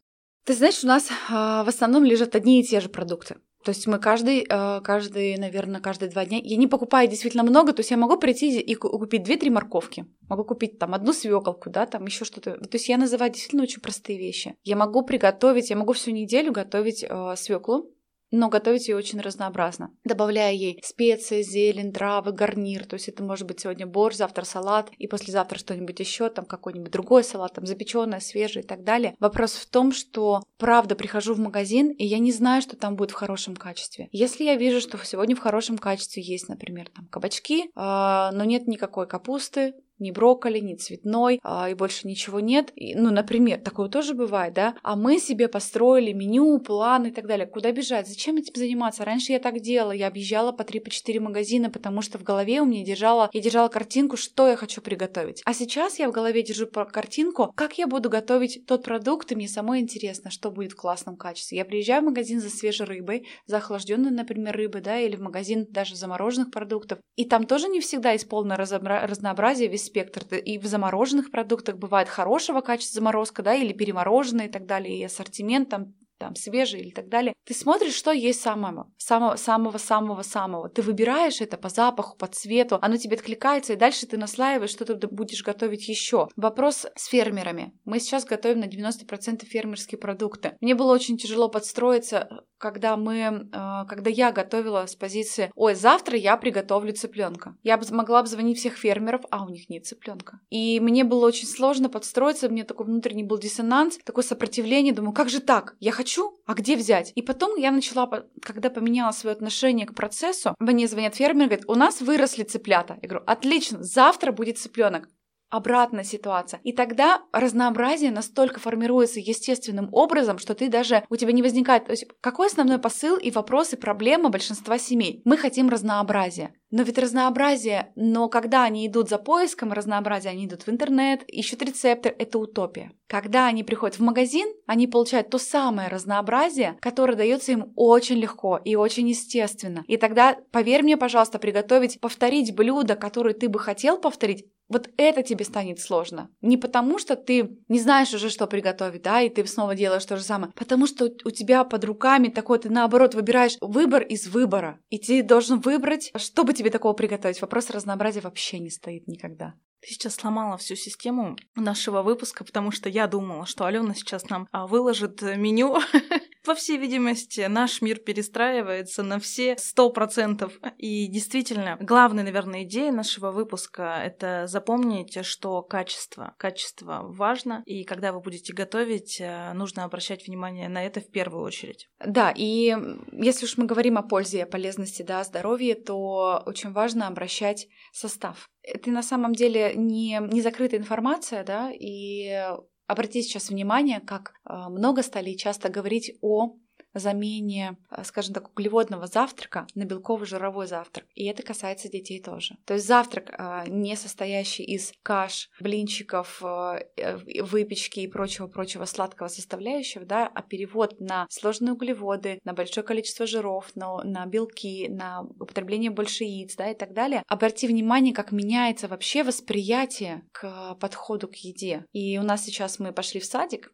Ты 0.45 0.55
знаешь, 0.55 0.83
у 0.83 0.87
нас 0.87 1.09
в 1.29 1.67
основном 1.67 2.03
лежат 2.03 2.35
одни 2.35 2.61
и 2.61 2.63
те 2.63 2.79
же 2.79 2.89
продукты. 2.89 3.37
То 3.63 3.69
есть 3.71 3.87
мы 3.87 3.99
каждый, 3.99 4.45
э, 4.49 4.81
каждый, 4.81 5.37
наверное, 5.37 5.81
каждые 5.81 6.09
два 6.09 6.25
дня. 6.25 6.39
Я 6.41 6.55
не 6.55 6.67
покупаю 6.67 7.09
действительно 7.09 7.43
много, 7.43 7.73
то 7.73 7.81
есть 7.81 7.91
я 7.91 7.97
могу 7.97 8.17
прийти 8.17 8.59
и 8.59 8.75
купить 8.75 9.23
две-три 9.23 9.49
морковки. 9.49 10.05
Могу 10.29 10.45
купить 10.45 10.79
там 10.79 10.93
одну 10.93 11.11
свеколку, 11.11 11.69
да, 11.69 11.85
там 11.85 12.05
еще 12.05 12.23
что-то. 12.23 12.53
То 12.53 12.75
есть 12.77 12.87
я 12.87 12.97
называю 12.97 13.31
действительно 13.31 13.63
очень 13.63 13.81
простые 13.81 14.17
вещи. 14.17 14.55
Я 14.63 14.75
могу 14.75 15.03
приготовить, 15.03 15.69
я 15.69 15.75
могу 15.75 15.93
всю 15.93 16.11
неделю 16.11 16.53
готовить 16.53 17.03
э, 17.03 17.35
свеклу, 17.35 17.91
но 18.31 18.49
готовить 18.49 18.87
ее 18.87 18.95
очень 18.95 19.19
разнообразно, 19.19 19.91
добавляя 20.03 20.53
ей 20.53 20.81
специи, 20.83 21.41
зелень, 21.41 21.93
травы, 21.93 22.31
гарнир. 22.31 22.85
То 22.85 22.95
есть 22.95 23.07
это 23.09 23.23
может 23.23 23.47
быть 23.47 23.59
сегодня 23.59 23.87
борщ, 23.87 24.17
завтра 24.17 24.45
салат, 24.45 24.91
и 24.97 25.07
послезавтра 25.07 25.57
что-нибудь 25.57 25.99
еще, 25.99 26.29
там 26.29 26.45
какой-нибудь 26.45 26.91
другой 26.91 27.23
салат, 27.23 27.53
там 27.53 27.65
запеченное, 27.65 28.19
свежее 28.19 28.63
и 28.63 28.67
так 28.67 28.83
далее. 28.83 29.15
Вопрос 29.19 29.53
в 29.53 29.69
том, 29.69 29.91
что 29.91 30.43
правда 30.57 30.95
прихожу 30.95 31.33
в 31.33 31.39
магазин, 31.39 31.91
и 31.91 32.05
я 32.05 32.19
не 32.19 32.31
знаю, 32.31 32.61
что 32.61 32.75
там 32.75 32.95
будет 32.95 33.11
в 33.11 33.15
хорошем 33.15 33.55
качестве. 33.55 34.09
Если 34.11 34.43
я 34.43 34.55
вижу, 34.55 34.81
что 34.81 34.97
сегодня 35.03 35.35
в 35.35 35.39
хорошем 35.39 35.77
качестве 35.77 36.21
есть, 36.23 36.49
например, 36.49 36.89
там 36.95 37.07
кабачки, 37.07 37.63
э, 37.63 37.69
но 37.75 38.43
нет 38.43 38.67
никакой 38.67 39.07
капусты, 39.07 39.73
ни 39.99 40.11
брокколи, 40.11 40.59
ни 40.59 40.75
цветной, 40.75 41.39
а, 41.43 41.69
и 41.69 41.73
больше 41.73 42.07
ничего 42.07 42.39
нет. 42.39 42.71
И, 42.75 42.95
ну, 42.95 43.11
например, 43.11 43.59
такое 43.59 43.89
тоже 43.89 44.13
бывает, 44.13 44.53
да? 44.53 44.75
А 44.83 44.95
мы 44.95 45.19
себе 45.19 45.47
построили 45.47 46.13
меню, 46.13 46.59
план 46.59 47.07
и 47.07 47.11
так 47.11 47.27
далее. 47.27 47.47
Куда 47.47 47.71
бежать? 47.71 48.07
Зачем 48.07 48.37
этим 48.37 48.53
заниматься? 48.55 49.05
Раньше 49.05 49.31
я 49.31 49.39
так 49.39 49.59
делала, 49.59 49.91
я 49.91 50.07
объезжала 50.07 50.51
по 50.51 50.63
3-4 50.63 51.19
магазина, 51.19 51.69
потому 51.69 52.01
что 52.01 52.17
в 52.17 52.23
голове 52.23 52.61
у 52.61 52.65
меня 52.65 52.83
держала, 52.83 53.29
я 53.33 53.41
держала 53.41 53.67
картинку, 53.67 54.17
что 54.17 54.47
я 54.47 54.55
хочу 54.55 54.81
приготовить. 54.81 55.41
А 55.45 55.53
сейчас 55.53 55.99
я 55.99 56.09
в 56.09 56.11
голове 56.11 56.43
держу 56.43 56.67
картинку, 56.67 57.51
как 57.55 57.77
я 57.77 57.87
буду 57.87 58.09
готовить 58.09 58.65
тот 58.65 58.83
продукт, 58.83 59.31
и 59.31 59.35
мне 59.35 59.47
самой 59.47 59.79
интересно, 59.79 60.31
что 60.31 60.51
будет 60.51 60.73
в 60.73 60.75
классном 60.75 61.17
качестве. 61.17 61.57
Я 61.57 61.65
приезжаю 61.65 62.01
в 62.01 62.05
магазин 62.05 62.39
за 62.39 62.49
свежей 62.49 62.85
рыбой, 62.85 63.27
за 63.45 63.57
охлажденной, 63.57 64.11
например, 64.11 64.55
рыбой, 64.55 64.81
да, 64.81 64.99
или 64.99 65.15
в 65.15 65.21
магазин 65.21 65.65
даже 65.69 65.95
замороженных 65.95 66.51
продуктов. 66.51 66.99
И 67.15 67.25
там 67.25 67.45
тоже 67.45 67.67
не 67.67 67.79
всегда 67.79 68.11
есть 68.11 68.29
полное 68.29 68.57
разнообразие, 68.57 69.69
весь 69.69 69.88
спектр. 69.89 70.23
И 70.35 70.57
в 70.57 70.65
замороженных 70.65 71.31
продуктах 71.31 71.77
бывает 71.77 72.07
хорошего 72.07 72.61
качества 72.61 72.99
заморозка, 72.99 73.43
да, 73.43 73.53
или 73.55 73.73
перемороженные 73.73 74.47
и 74.47 74.51
так 74.51 74.65
далее, 74.65 74.97
и 74.97 75.03
ассортимент 75.03 75.69
там 75.69 75.93
там 76.19 76.35
свежий 76.35 76.81
или 76.81 76.91
так 76.91 77.09
далее. 77.09 77.33
Ты 77.45 77.53
смотришь, 77.53 77.95
что 77.95 78.11
есть 78.11 78.41
самого, 78.41 78.91
самого, 78.97 79.35
самого, 79.37 79.77
самого, 79.77 80.21
самого. 80.21 80.69
Ты 80.69 80.81
выбираешь 80.81 81.41
это 81.41 81.57
по 81.57 81.69
запаху, 81.69 82.17
по 82.17 82.27
цвету, 82.27 82.77
оно 82.81 82.97
тебе 82.97 83.15
откликается, 83.15 83.73
и 83.73 83.77
дальше 83.77 84.05
ты 84.05 84.17
наслаиваешь, 84.17 84.69
что 84.69 84.85
ты 84.85 85.07
будешь 85.07 85.43
готовить 85.43 85.87
еще. 85.87 86.27
Вопрос 86.35 86.85
с 86.95 87.05
фермерами. 87.07 87.73
Мы 87.85 87.99
сейчас 87.99 88.25
готовим 88.25 88.59
на 88.59 88.65
90% 88.65 89.45
фермерские 89.45 89.97
продукты. 89.97 90.57
Мне 90.61 90.75
было 90.75 90.93
очень 90.93 91.17
тяжело 91.17 91.49
подстроиться, 91.49 92.43
когда 92.57 92.97
мы, 92.97 93.15
э, 93.51 93.85
когда 93.87 94.09
я 94.09 94.31
готовила 94.31 94.85
с 94.85 94.95
позиции, 94.95 95.51
ой, 95.55 95.75
завтра 95.75 96.17
я 96.17 96.35
приготовлю 96.37 96.93
цыпленка. 96.93 97.55
Я 97.63 97.79
могла 97.91 98.19
обзвонить 98.19 98.59
всех 98.59 98.75
фермеров, 98.75 99.21
а 99.31 99.45
у 99.45 99.49
них 99.49 99.69
нет 99.69 99.85
цыпленка. 99.85 100.41
И 100.49 100.79
мне 100.79 101.03
было 101.03 101.25
очень 101.25 101.47
сложно 101.47 101.89
подстроиться, 101.89 102.49
мне 102.49 102.63
такой 102.63 102.85
внутренний 102.85 103.23
был 103.23 103.37
диссонанс, 103.37 103.97
такое 104.03 104.23
сопротивление, 104.23 104.93
думаю, 104.93 105.13
как 105.13 105.29
же 105.29 105.39
так? 105.39 105.75
Я 105.79 105.91
хочу 105.91 106.08
хочу, 106.09 106.39
а 106.47 106.53
где 106.55 106.75
взять? 106.75 107.11
И 107.15 107.21
потом 107.21 107.55
я 107.55 107.71
начала, 107.71 108.09
когда 108.41 108.69
поменяла 108.69 109.11
свое 109.11 109.35
отношение 109.35 109.85
к 109.85 109.93
процессу, 109.93 110.55
мне 110.59 110.87
звонят 110.87 111.15
фермеры, 111.15 111.49
говорят, 111.49 111.69
у 111.69 111.75
нас 111.75 112.01
выросли 112.01 112.43
цыплята. 112.43 112.97
Я 113.01 113.09
говорю, 113.09 113.25
отлично, 113.27 113.83
завтра 113.83 114.31
будет 114.31 114.57
цыпленок. 114.57 115.07
Обратная 115.49 116.03
ситуация. 116.03 116.59
И 116.63 116.73
тогда 116.73 117.21
разнообразие 117.31 118.11
настолько 118.11 118.59
формируется 118.59 119.19
естественным 119.19 119.89
образом, 119.91 120.37
что 120.37 120.53
ты 120.55 120.69
даже, 120.69 121.03
у 121.09 121.15
тебя 121.15 121.31
не 121.31 121.41
возникает... 121.41 121.85
То 121.85 121.91
есть, 121.91 122.05
какой 122.21 122.47
основной 122.47 122.79
посыл 122.79 123.17
и 123.17 123.31
вопросы, 123.31 123.77
проблемы 123.77 124.29
большинства 124.29 124.77
семей? 124.77 125.21
Мы 125.25 125.37
хотим 125.37 125.69
разнообразия. 125.69 126.53
Но 126.71 126.83
ведь 126.83 126.99
разнообразие, 126.99 127.91
но 127.95 128.29
когда 128.29 128.63
они 128.63 128.85
идут 128.85 129.09
за 129.09 129.17
поиском 129.17 129.73
разнообразия, 129.73 130.29
они 130.29 130.45
идут 130.45 130.67
в 130.67 130.69
интернет, 130.69 131.23
ищут 131.23 131.63
рецепты, 131.63 132.09
это 132.09 132.37
утопия. 132.37 132.91
Когда 133.07 133.47
они 133.47 133.63
приходят 133.63 133.97
в 133.97 134.03
магазин, 134.03 134.47
они 134.67 134.85
получают 134.85 135.31
то 135.31 135.39
самое 135.39 135.87
разнообразие, 135.87 136.77
которое 136.79 137.15
дается 137.15 137.53
им 137.53 137.73
очень 137.75 138.17
легко 138.17 138.57
и 138.63 138.75
очень 138.75 139.09
естественно. 139.09 139.83
И 139.87 139.97
тогда, 139.97 140.37
поверь 140.51 140.83
мне, 140.83 140.95
пожалуйста, 140.95 141.39
приготовить, 141.39 141.99
повторить 141.99 142.55
блюдо, 142.55 142.95
которое 142.95 143.33
ты 143.33 143.49
бы 143.49 143.57
хотел 143.57 143.97
повторить, 143.97 144.45
вот 144.69 144.89
это 144.97 145.23
тебе 145.23 145.43
станет 145.43 145.79
сложно. 145.79 146.29
Не 146.41 146.57
потому, 146.57 146.99
что 146.99 147.15
ты 147.15 147.57
не 147.67 147.79
знаешь 147.79 148.13
уже, 148.13 148.29
что 148.29 148.47
приготовить, 148.47 149.01
да, 149.01 149.21
и 149.21 149.29
ты 149.29 149.45
снова 149.45 149.75
делаешь 149.75 150.05
то 150.05 150.15
же 150.15 150.23
самое. 150.23 150.53
Потому 150.55 150.87
что 150.87 151.05
у 151.05 151.31
тебя 151.31 151.63
под 151.63 151.83
руками 151.83 152.27
такой, 152.29 152.59
ты 152.59 152.69
наоборот 152.69 153.15
выбираешь 153.15 153.57
выбор 153.61 154.03
из 154.03 154.27
выбора. 154.27 154.79
И 154.89 154.99
ты 154.99 155.23
должен 155.23 155.59
выбрать, 155.59 156.11
что 156.15 156.43
бы 156.43 156.53
тебе 156.53 156.69
такого 156.69 156.93
приготовить. 156.93 157.41
Вопрос 157.41 157.69
разнообразия 157.69 158.21
вообще 158.21 158.59
не 158.59 158.69
стоит 158.69 159.07
никогда. 159.07 159.55
Ты 159.81 159.93
сейчас 159.93 160.15
сломала 160.15 160.57
всю 160.57 160.75
систему 160.75 161.37
нашего 161.55 162.01
выпуска, 162.01 162.43
потому 162.43 162.71
что 162.71 162.89
я 162.89 163.07
думала, 163.07 163.45
что 163.45 163.65
Алена 163.65 163.95
сейчас 163.95 164.29
нам 164.29 164.47
а, 164.51 164.67
выложит 164.67 165.21
меню 165.21 165.77
По 166.49 166.55
всей 166.55 166.77
видимости, 166.77 167.41
наш 167.41 167.79
мир 167.79 167.99
перестраивается 167.99 169.03
на 169.03 169.19
все 169.19 169.55
сто 169.59 169.91
процентов. 169.91 170.59
И 170.79 171.05
действительно, 171.05 171.77
главная, 171.79 172.23
наверное, 172.23 172.63
идея 172.63 172.91
нашего 172.91 173.29
выпуска— 173.29 174.01
это 174.03 174.47
запомнить, 174.47 175.23
что 175.23 175.61
качество, 175.61 176.33
качество 176.39 177.01
важно, 177.03 177.61
и 177.67 177.83
когда 177.83 178.11
вы 178.11 178.19
будете 178.19 178.51
готовить, 178.51 179.21
э, 179.21 179.53
нужно 179.53 179.83
обращать 179.83 180.25
внимание 180.25 180.69
на 180.69 180.83
это 180.83 181.01
в 181.01 181.11
первую 181.11 181.43
очередь. 181.43 181.87
Да, 182.03 182.33
и 182.35 182.75
если 183.11 183.45
уж 183.45 183.55
мы 183.57 183.67
говорим 183.67 183.99
о 183.99 184.01
пользе 184.01 184.39
и 184.39 184.41
о 184.41 184.47
полезности, 184.47 185.03
да, 185.03 185.23
здоровья, 185.23 185.75
то 185.75 186.41
очень 186.47 186.71
важно 186.71 187.05
обращать 187.05 187.67
состав. 187.93 188.49
Это 188.63 188.89
на 188.89 189.03
самом 189.03 189.33
деле 189.33 189.73
не, 189.75 190.19
не 190.31 190.41
закрытая 190.41 190.79
информация, 190.79 191.43
да, 191.43 191.69
и 191.71 192.43
Обратите 192.89 193.21
сейчас 193.21 193.49
внимание, 193.49 193.99
как 193.99 194.33
а, 194.43 194.67
много 194.67 195.03
стали 195.03 195.35
часто 195.35 195.69
говорить 195.69 196.17
о 196.21 196.55
замене, 196.93 197.77
э, 197.91 198.03
скажем 198.03 198.33
так, 198.33 198.49
углеводного 198.51 199.07
завтрака 199.07 199.67
на 199.75 199.83
белково-жировой 199.83 200.67
завтрак. 200.67 201.05
И 201.15 201.25
это 201.25 201.43
касается 201.43 201.89
детей 201.89 202.21
тоже. 202.21 202.57
То 202.65 202.73
есть 202.73 202.87
завтрак, 202.87 203.33
а, 203.37 203.65
не 203.67 203.95
состоящий 203.95 204.63
из 204.63 204.93
каш, 205.03 205.49
блинчиков, 205.59 206.41
э, 206.43 206.85
э, 206.97 207.17
выпечки 207.43 207.99
и 208.01 208.07
прочего-прочего 208.07 208.85
сладкого 208.85 209.27
составляющего, 209.27 210.05
да, 210.05 210.27
а 210.27 210.41
перевод 210.41 210.99
на 210.99 211.27
сложные 211.29 211.73
углеводы, 211.73 212.39
на 212.43 212.53
большое 212.53 212.85
количество 212.85 213.25
жиров, 213.25 213.75
на, 213.75 214.03
на 214.03 214.25
белки, 214.25 214.87
на 214.89 215.21
употребление 215.21 215.91
больше 215.91 216.23
яиц, 216.23 216.55
да, 216.55 216.69
и 216.71 216.75
так 216.75 216.93
далее. 216.93 217.23
Обрати 217.27 217.67
внимание, 217.67 218.13
как 218.13 218.31
меняется 218.31 218.87
вообще 218.87 219.23
восприятие 219.23 220.23
к 220.31 220.75
подходу 220.75 221.27
к 221.27 221.35
еде. 221.35 221.85
И 221.91 222.17
у 222.17 222.23
нас 222.23 222.43
сейчас 222.43 222.79
мы 222.79 222.91
пошли 222.91 223.19
в 223.19 223.25
садик, 223.25 223.71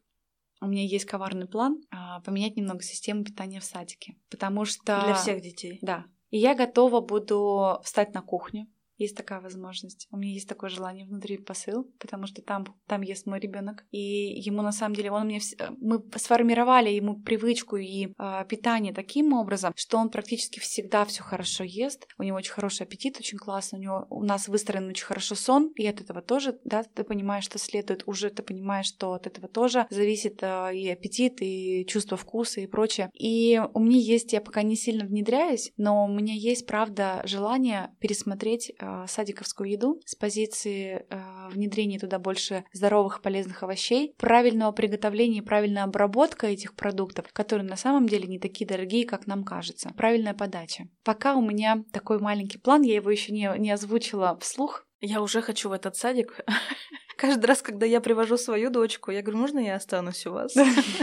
у 0.62 0.68
меня 0.68 0.84
есть 0.84 1.06
коварный 1.06 1.48
план 1.48 1.82
а, 1.92 2.22
поменять 2.22 2.56
немного 2.56 2.82
систему 2.82 3.24
питания 3.24 3.60
в 3.60 3.66
садике. 3.66 4.18
Потому 4.30 4.66
что... 4.66 5.02
Для 5.06 5.14
всех 5.14 5.42
детей. 5.42 5.80
Да. 5.82 6.06
И 6.30 6.38
я 6.38 6.56
готова 6.56 7.02
буду 7.02 7.80
встать 7.84 8.14
на 8.14 8.22
кухню, 8.22 8.68
есть 8.98 9.16
такая 9.16 9.42
возможность. 9.42 10.08
У 10.12 10.18
меня 10.18 10.34
есть 10.34 10.48
такое 10.48 10.70
желание 10.70 11.06
внутри 11.06 11.38
посыл, 11.38 11.84
потому 12.00 12.28
что 12.28 12.42
там, 12.42 12.66
там 12.88 13.02
ест 13.02 13.26
мой 13.26 13.40
ребенок. 13.40 13.86
И 13.92 14.40
ему 14.40 14.62
на 14.62 14.72
самом 14.72 14.96
деле, 14.96 15.12
он 15.12 15.26
мне 15.26 15.40
э, 15.40 15.70
мы 15.82 16.04
сформировали 16.16 16.90
ему 16.90 17.20
привычку 17.22 17.76
и 17.76 18.08
э, 18.18 18.46
питание 18.48 18.94
таким 18.94 19.34
образом, 19.34 19.74
что 19.76 19.98
он 19.98 20.10
практически 20.10 20.60
всегда 20.60 21.06
все 21.06 21.24
хорошо 21.24 21.64
ест. 21.64 22.08
У 22.18 22.24
него 22.24 22.38
очень 22.38 22.54
хороший 22.54 22.84
аппетит, 22.84 23.18
очень 23.20 23.38
классно. 23.38 23.78
У 23.78 23.82
него 23.82 24.08
у 24.10 24.24
нас 24.24 24.48
выстроен 24.48 24.88
очень 24.88 25.06
хорошо 25.06 25.36
сон, 25.36 25.72
и 25.76 25.86
от 25.86 26.02
этого 26.02 26.22
тоже, 26.22 26.58
да, 26.64 26.84
ты 26.84 27.04
понимаешь, 27.04 27.44
что 27.44 27.60
следует, 27.60 28.04
уже 28.06 28.30
ты 28.30 28.44
понимаешь, 28.44 28.88
что 28.88 29.14
от 29.14 29.28
этого 29.28 29.48
тоже 29.48 29.88
зависит 29.90 30.42
э, 30.42 30.76
и 30.76 30.90
аппетит, 30.90 31.42
и 31.42 31.86
чувство 31.86 32.18
вкуса 32.18 32.62
и 32.62 32.68
прочее. 32.68 33.10
И 33.14 33.62
у 33.74 33.80
меня 33.80 33.98
есть, 33.98 34.32
я 34.32 34.42
пока 34.42 34.64
не 34.64 34.76
сильно 34.76 35.06
внедряюсь, 35.06 35.72
но 35.76 36.06
у 36.06 36.08
меня 36.08 36.34
есть, 36.34 36.66
правда, 36.66 37.22
желание 37.26 37.94
пересмотреть 38.00 38.72
Э, 38.85 38.85
садиковскую 39.08 39.70
еду 39.70 40.02
с 40.06 40.16
позиции 40.16 41.06
э, 41.10 41.50
внедрения 41.50 42.00
туда 42.00 42.20
больше 42.20 42.66
здоровых 42.74 43.22
полезных 43.22 43.64
овощей, 43.64 44.14
правильного 44.18 44.72
приготовления 44.72 45.40
и 45.40 45.42
правильная 45.42 45.84
обработка 45.84 46.48
этих 46.48 46.76
продуктов, 46.76 47.26
которые 47.34 47.68
на 47.68 47.76
самом 47.76 48.08
деле 48.08 48.28
не 48.28 48.40
такие 48.40 48.68
дорогие, 48.68 49.06
как 49.06 49.28
нам 49.28 49.44
кажется. 49.44 49.94
Правильная 49.96 50.34
подача. 50.34 50.88
Пока 51.04 51.36
у 51.36 51.42
меня 51.42 51.84
такой 51.92 52.20
маленький 52.20 52.58
план, 52.58 52.82
я 52.82 52.96
его 52.96 53.10
еще 53.10 53.32
не, 53.32 53.52
не 53.58 53.72
озвучила 53.72 54.38
вслух. 54.40 54.86
Я 55.02 55.22
уже 55.22 55.42
хочу 55.42 55.70
в 55.70 55.74
этот 55.74 55.96
садик. 55.96 56.40
Каждый 57.18 57.46
раз, 57.46 57.62
когда 57.62 57.86
я 57.86 58.02
привожу 58.02 58.38
свою 58.38 58.70
дочку, 58.70 59.12
я 59.12 59.22
говорю, 59.22 59.40
можно 59.40 59.60
я 59.60 59.76
останусь 59.76 60.26
у 60.26 60.32
вас? 60.32 60.54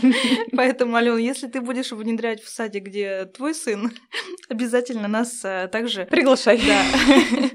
Поэтому, 0.56 0.96
Ален, 0.96 1.16
если 1.16 1.46
ты 1.46 1.60
будешь 1.60 1.92
внедрять 1.92 2.42
в 2.42 2.48
садик, 2.48 2.84
где 2.84 3.24
твой 3.26 3.54
сын, 3.54 3.90
обязательно 4.48 5.08
нас 5.08 5.44
э, 5.44 5.68
также 5.72 6.04
приглашай. 6.06 6.60
Да. 6.66 6.82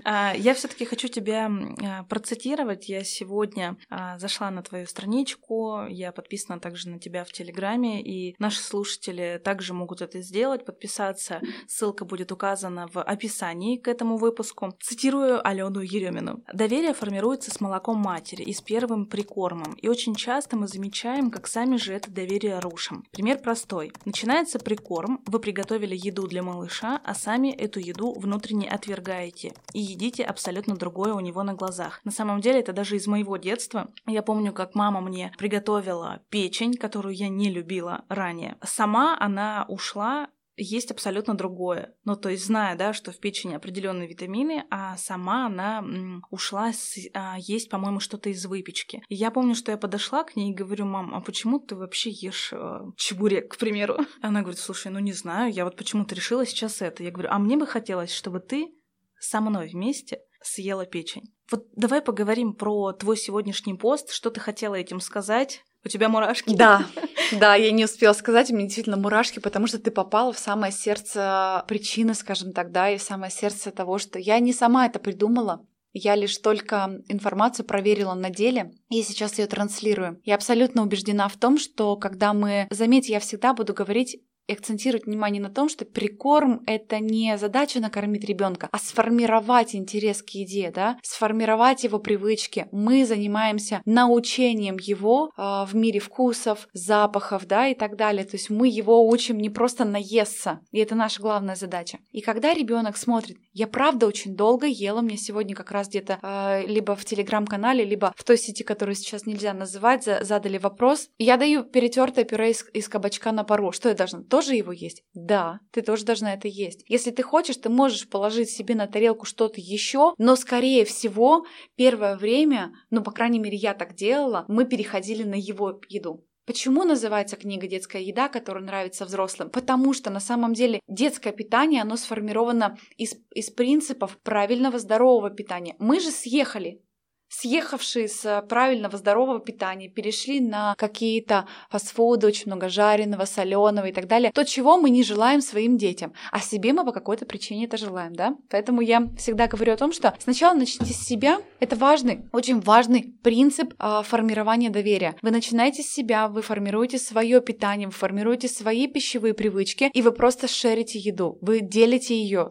А, 0.10 0.34
я 0.38 0.54
все-таки 0.54 0.86
хочу 0.86 1.10
тебя 1.10 1.52
а, 1.84 2.04
процитировать. 2.04 2.88
Я 2.88 3.04
сегодня 3.04 3.76
а, 3.90 4.18
зашла 4.20 4.50
на 4.52 4.64
твою 4.64 4.86
страничку, 4.86 5.82
я 5.90 6.14
подписана 6.14 6.62
также 6.62 6.90
на 6.90 6.98
тебя 6.98 7.26
в 7.26 7.32
Телеграме, 7.34 8.02
и 8.02 8.34
наши 8.40 8.62
слушатели 8.62 9.42
также 9.44 9.74
могут 9.74 10.02
это 10.02 10.22
сделать, 10.22 10.64
подписаться. 10.64 11.42
Ссылка 11.68 12.06
будет 12.06 12.32
указана 12.32 12.88
в 12.88 13.02
описании 13.02 13.78
к 13.78 13.90
этому 13.90 14.16
выпуску. 14.16 14.74
Цитирую 14.80 15.46
Алену 15.46 15.82
Еремину. 15.82 16.42
Доверие 16.54 16.94
формируется 16.94 17.52
с 17.52 17.60
молоком 17.60 17.98
матери 17.98 18.47
и 18.48 18.54
с 18.54 18.62
первым 18.62 19.06
прикормом, 19.06 19.74
и 19.74 19.90
очень 19.90 20.16
часто 20.16 20.56
мы 20.56 20.68
замечаем, 20.68 21.30
как 21.32 21.48
сами 21.48 21.76
же 21.76 21.94
это 21.94 22.10
доверие 22.10 22.60
рушим. 22.60 23.04
Пример 23.12 23.40
простой. 23.40 23.92
Начинается 24.06 24.58
прикорм, 24.58 25.22
вы 25.26 25.40
приготовили 25.40 25.96
еду 25.96 26.28
для 26.28 26.42
малыша, 26.42 27.02
а 27.04 27.14
сами 27.14 27.50
эту 27.50 27.82
еду 27.82 28.14
внутренне 28.18 28.70
отвергаете 28.70 29.54
и 29.74 29.82
едите 29.82 30.24
абсолютно 30.24 30.78
другое 30.78 31.14
у 31.14 31.20
него 31.20 31.44
на 31.44 31.56
глазах. 31.56 32.00
На 32.06 32.12
самом 32.12 32.40
деле 32.40 32.62
это 32.62 32.72
даже 32.72 32.96
из 32.96 33.06
моего 33.06 33.36
детства. 33.36 33.90
Я 34.06 34.24
помню, 34.24 34.54
как 34.54 34.76
мама 34.76 35.02
мне 35.02 35.34
приготовила 35.38 36.22
печень, 36.30 36.76
которую 36.76 37.16
я 37.16 37.28
не 37.28 37.50
любила 37.50 38.06
ранее. 38.08 38.56
Сама 38.64 39.18
она 39.20 39.66
ушла 39.68 40.30
есть 40.58 40.92
абсолютно 40.92 41.36
другое. 41.36 41.94
Ну, 42.04 42.16
то 42.16 42.30
есть, 42.30 42.46
зная, 42.46 42.76
да, 42.76 42.92
что 42.92 43.12
в 43.12 43.20
печени 43.20 43.54
определенные 43.54 44.08
витамины, 44.08 44.66
а 44.70 44.98
сама 44.98 45.46
она 45.46 45.86
ушла 46.32 46.74
с, 46.74 46.98
а, 47.14 47.38
есть, 47.38 47.70
по-моему, 47.70 48.00
что-то 48.00 48.30
из 48.30 48.46
выпечки. 48.46 49.04
И 49.08 49.16
я 49.16 49.32
помню, 49.32 49.56
что 49.56 49.72
я 49.72 49.78
подошла 49.78 50.24
к 50.24 50.36
ней 50.36 50.52
и 50.52 50.56
говорю, 50.56 50.86
мам, 50.86 51.14
а 51.14 51.22
почему 51.22 51.60
ты 51.60 51.76
вообще 51.76 52.10
ешь 52.10 52.50
э, 52.52 52.80
чебурек, 52.96 53.54
к 53.54 53.58
примеру? 53.58 54.00
Она 54.22 54.42
говорит, 54.42 54.60
слушай, 54.60 54.92
ну 54.92 55.00
не 55.00 55.14
знаю, 55.14 55.54
я 55.54 55.64
вот 55.64 55.78
почему-то 55.78 56.16
решила 56.16 56.46
сейчас 56.46 56.82
это. 56.82 57.04
Я 57.04 57.12
говорю, 57.12 57.30
а 57.32 57.40
мне 57.40 57.56
бы 57.56 57.68
хотелось, 57.68 58.12
чтобы 58.12 58.40
ты 58.40 58.74
со 59.20 59.42
мной 59.42 59.68
вместе 59.68 60.22
съела 60.42 60.86
печень. 60.86 61.34
Вот 61.50 61.68
давай 61.76 62.02
поговорим 62.02 62.54
про 62.54 62.92
твой 62.94 63.18
сегодняшний 63.18 63.76
пост, 63.76 64.12
что 64.12 64.30
ты 64.30 64.40
хотела 64.40 64.76
этим 64.76 65.00
сказать, 65.00 65.64
у 65.84 65.90
тебя 65.90 66.10
мурашки? 66.10 66.56
Да, 66.56 66.86
да, 67.32 67.56
я 67.56 67.72
не 67.72 67.86
успела 67.86 68.14
сказать, 68.14 68.52
у 68.52 68.56
меня 68.56 68.66
действительно 68.66 68.98
мурашки, 68.98 69.40
потому 69.40 69.68
что 69.68 69.80
ты 69.80 69.92
попала 69.92 70.34
в 70.34 70.40
самое 70.40 70.72
сердце 70.72 71.64
причины, 71.68 72.14
скажем 72.14 72.54
так, 72.54 72.72
да, 72.72 72.90
и 72.90 72.98
в 72.98 73.02
самое 73.02 73.32
сердце 73.32 73.72
того, 73.72 73.98
что 73.98 74.20
я 74.20 74.40
не 74.40 74.54
сама 74.54 74.86
это 74.86 75.00
придумала, 75.00 75.66
я 75.94 76.16
лишь 76.16 76.38
только 76.38 77.02
информацию 77.08 77.66
проверила 77.66 78.14
на 78.14 78.30
деле 78.30 78.72
и 78.90 79.02
сейчас 79.02 79.40
ее 79.40 79.48
транслирую. 79.48 80.22
Я 80.24 80.36
абсолютно 80.36 80.84
убеждена 80.84 81.28
в 81.28 81.38
том, 81.38 81.58
что 81.58 81.96
когда 81.96 82.34
мы... 82.34 82.68
Заметьте, 82.70 83.14
я 83.14 83.20
всегда 83.20 83.54
буду 83.54 83.74
говорить 83.74 84.22
и 84.48 84.54
акцентировать 84.54 85.06
внимание 85.06 85.42
на 85.42 85.50
том, 85.50 85.70
что 85.70 85.86
прикорм— 85.86 86.62
это 86.66 87.00
не 87.00 87.38
задача 87.38 87.80
накормить 87.80 88.24
ребенка, 88.24 88.70
а 88.72 88.78
сформировать 88.78 89.76
интерес 89.76 90.22
к 90.22 90.30
еде, 90.30 90.72
да, 90.74 90.98
сформировать 91.04 91.84
его 91.84 92.00
привычки. 92.00 92.68
Мы 92.72 93.06
занимаемся 93.06 93.82
научением 93.86 94.78
его 94.80 95.32
э, 95.38 95.42
в 95.42 95.76
мире 95.76 96.00
вкусов, 96.00 96.68
запахов, 96.74 97.46
да, 97.46 97.68
и 97.68 97.76
так 97.76 97.96
далее. 97.96 98.24
То 98.24 98.36
есть 98.36 98.50
мы 98.50 98.68
его 98.68 99.08
учим 99.08 99.38
не 99.38 99.50
просто 99.50 99.86
наесться, 99.86 100.62
и 100.72 100.80
это 100.80 100.96
наша 100.96 101.22
главная 101.22 101.56
задача. 101.56 102.00
И 102.12 102.22
когда 102.22 102.54
ребенок 102.54 102.98
смотрит, 102.98 103.38
я 103.54 103.68
правда 103.68 104.08
очень 104.08 104.36
долго 104.36 104.68
ела, 104.68 105.02
мне 105.02 105.18
сегодня 105.18 105.56
как 105.56 105.72
раз 105.72 105.90
где-то 105.90 106.20
э, 106.22 106.66
либо 106.68 106.96
в 106.96 107.04
телеграм-канале, 107.06 107.84
либо 107.84 108.14
в 108.16 108.24
той 108.24 108.38
сети, 108.38 108.64
которую 108.64 108.96
сейчас 108.96 109.26
нельзя 109.26 109.54
называть, 109.54 110.08
задали 110.22 110.58
вопрос. 110.58 111.10
Я 111.18 111.38
даю 111.38 111.64
перетертое 111.64 112.24
пюре 112.24 112.52
из, 112.52 112.66
из 112.74 112.88
кабачка 112.88 113.32
на 113.32 113.44
пару. 113.44 113.72
Что 113.72 113.90
я 113.90 113.96
должна? 113.96 114.22
Тоже 114.38 114.54
его 114.54 114.72
есть? 114.72 115.04
Да, 115.16 115.62
ты 115.72 115.82
тоже 115.82 116.06
должна 116.06 116.36
это 116.36 116.48
есть. 116.48 116.84
Если 116.88 117.10
ты 117.10 117.24
хочешь, 117.24 117.58
ты 117.58 117.70
можешь 117.70 118.08
положить 118.08 118.52
себе 118.52 118.76
на 118.76 118.86
тарелку 118.86 119.26
что-то 119.26 119.60
еще, 119.60 120.14
но, 120.20 120.36
скорее 120.36 120.86
всего, 120.86 121.48
первое 121.76 122.16
время, 122.16 122.72
ну, 122.92 123.02
по 123.02 123.10
крайней 123.10 123.40
мере, 123.40 123.58
я 123.58 123.74
так 123.74 123.96
делала, 123.96 124.46
мы 124.48 124.66
переходили 124.66 125.24
на 125.24 125.34
его 125.34 125.82
еду. 125.90 126.24
Почему 126.46 126.84
называется 126.84 127.36
книга 127.36 127.66
«Детская 127.66 128.04
еда», 128.04 128.30
которая 128.30 128.64
нравится 128.64 129.06
взрослым? 129.06 129.50
Потому 129.50 129.92
что 129.94 130.12
на 130.12 130.20
самом 130.20 130.54
деле 130.54 130.82
детское 130.88 131.34
питание, 131.34 131.82
оно 131.82 131.98
сформировано 131.98 132.78
из, 132.96 133.16
из 133.34 133.50
принципов 133.50 134.20
правильного 134.22 134.78
здорового 134.78 135.32
питания. 135.32 135.76
Мы 135.80 136.00
же 136.00 136.12
съехали 136.12 136.84
съехавшие 137.30 138.08
с 138.08 138.46
правильного 138.48 138.98
здорового 138.98 139.40
питания, 139.40 139.90
перешли 139.90 140.40
на 140.40 140.76
какие-то 140.78 141.48
фастфуды, 141.70 142.28
очень 142.28 142.48
много 142.48 142.70
жареного, 142.70 143.26
соленого 143.26 143.88
и 143.88 143.92
так 143.92 144.08
далее. 144.08 144.32
То, 144.32 144.46
чего 144.46 144.78
мы 144.78 144.90
не 144.90 145.04
желаем 145.04 145.42
своим 145.42 145.78
детям, 145.78 146.14
а 146.32 146.40
себе 146.40 146.74
мы 146.74 146.86
по 146.86 146.92
какой-то 146.92 147.26
причине 147.26 147.66
это 147.66 147.78
желаем, 147.78 148.14
да? 148.14 148.36
Поэтому 148.50 148.82
я 148.82 149.08
всегда 149.18 149.48
говорю 149.48 149.74
о 149.74 149.78
том, 149.78 149.92
что 149.92 150.14
сначала 150.20 150.56
начните 150.56 150.94
с 150.94 151.06
себя. 151.06 151.40
Это 151.60 151.76
важный, 151.76 152.26
очень 152.32 152.60
важный 152.60 153.16
принцип 153.24 153.74
э, 153.80 154.02
формирования 154.04 154.70
доверия. 154.70 155.16
Вы 155.22 155.32
начинаете 155.32 155.84
с 155.84 155.92
себя, 155.92 156.28
вы 156.28 156.42
формируете 156.42 156.98
свое 156.98 157.42
питание, 157.42 157.88
вы 157.88 157.94
формируете 157.94 158.48
свои 158.48 158.88
пищевые 158.88 159.34
привычки, 159.34 159.90
и 159.94 160.02
вы 160.02 160.12
просто 160.12 160.48
шерите 160.48 161.00
еду. 161.00 161.38
Вы 161.42 161.62
делите 161.62 162.16
ее. 162.18 162.50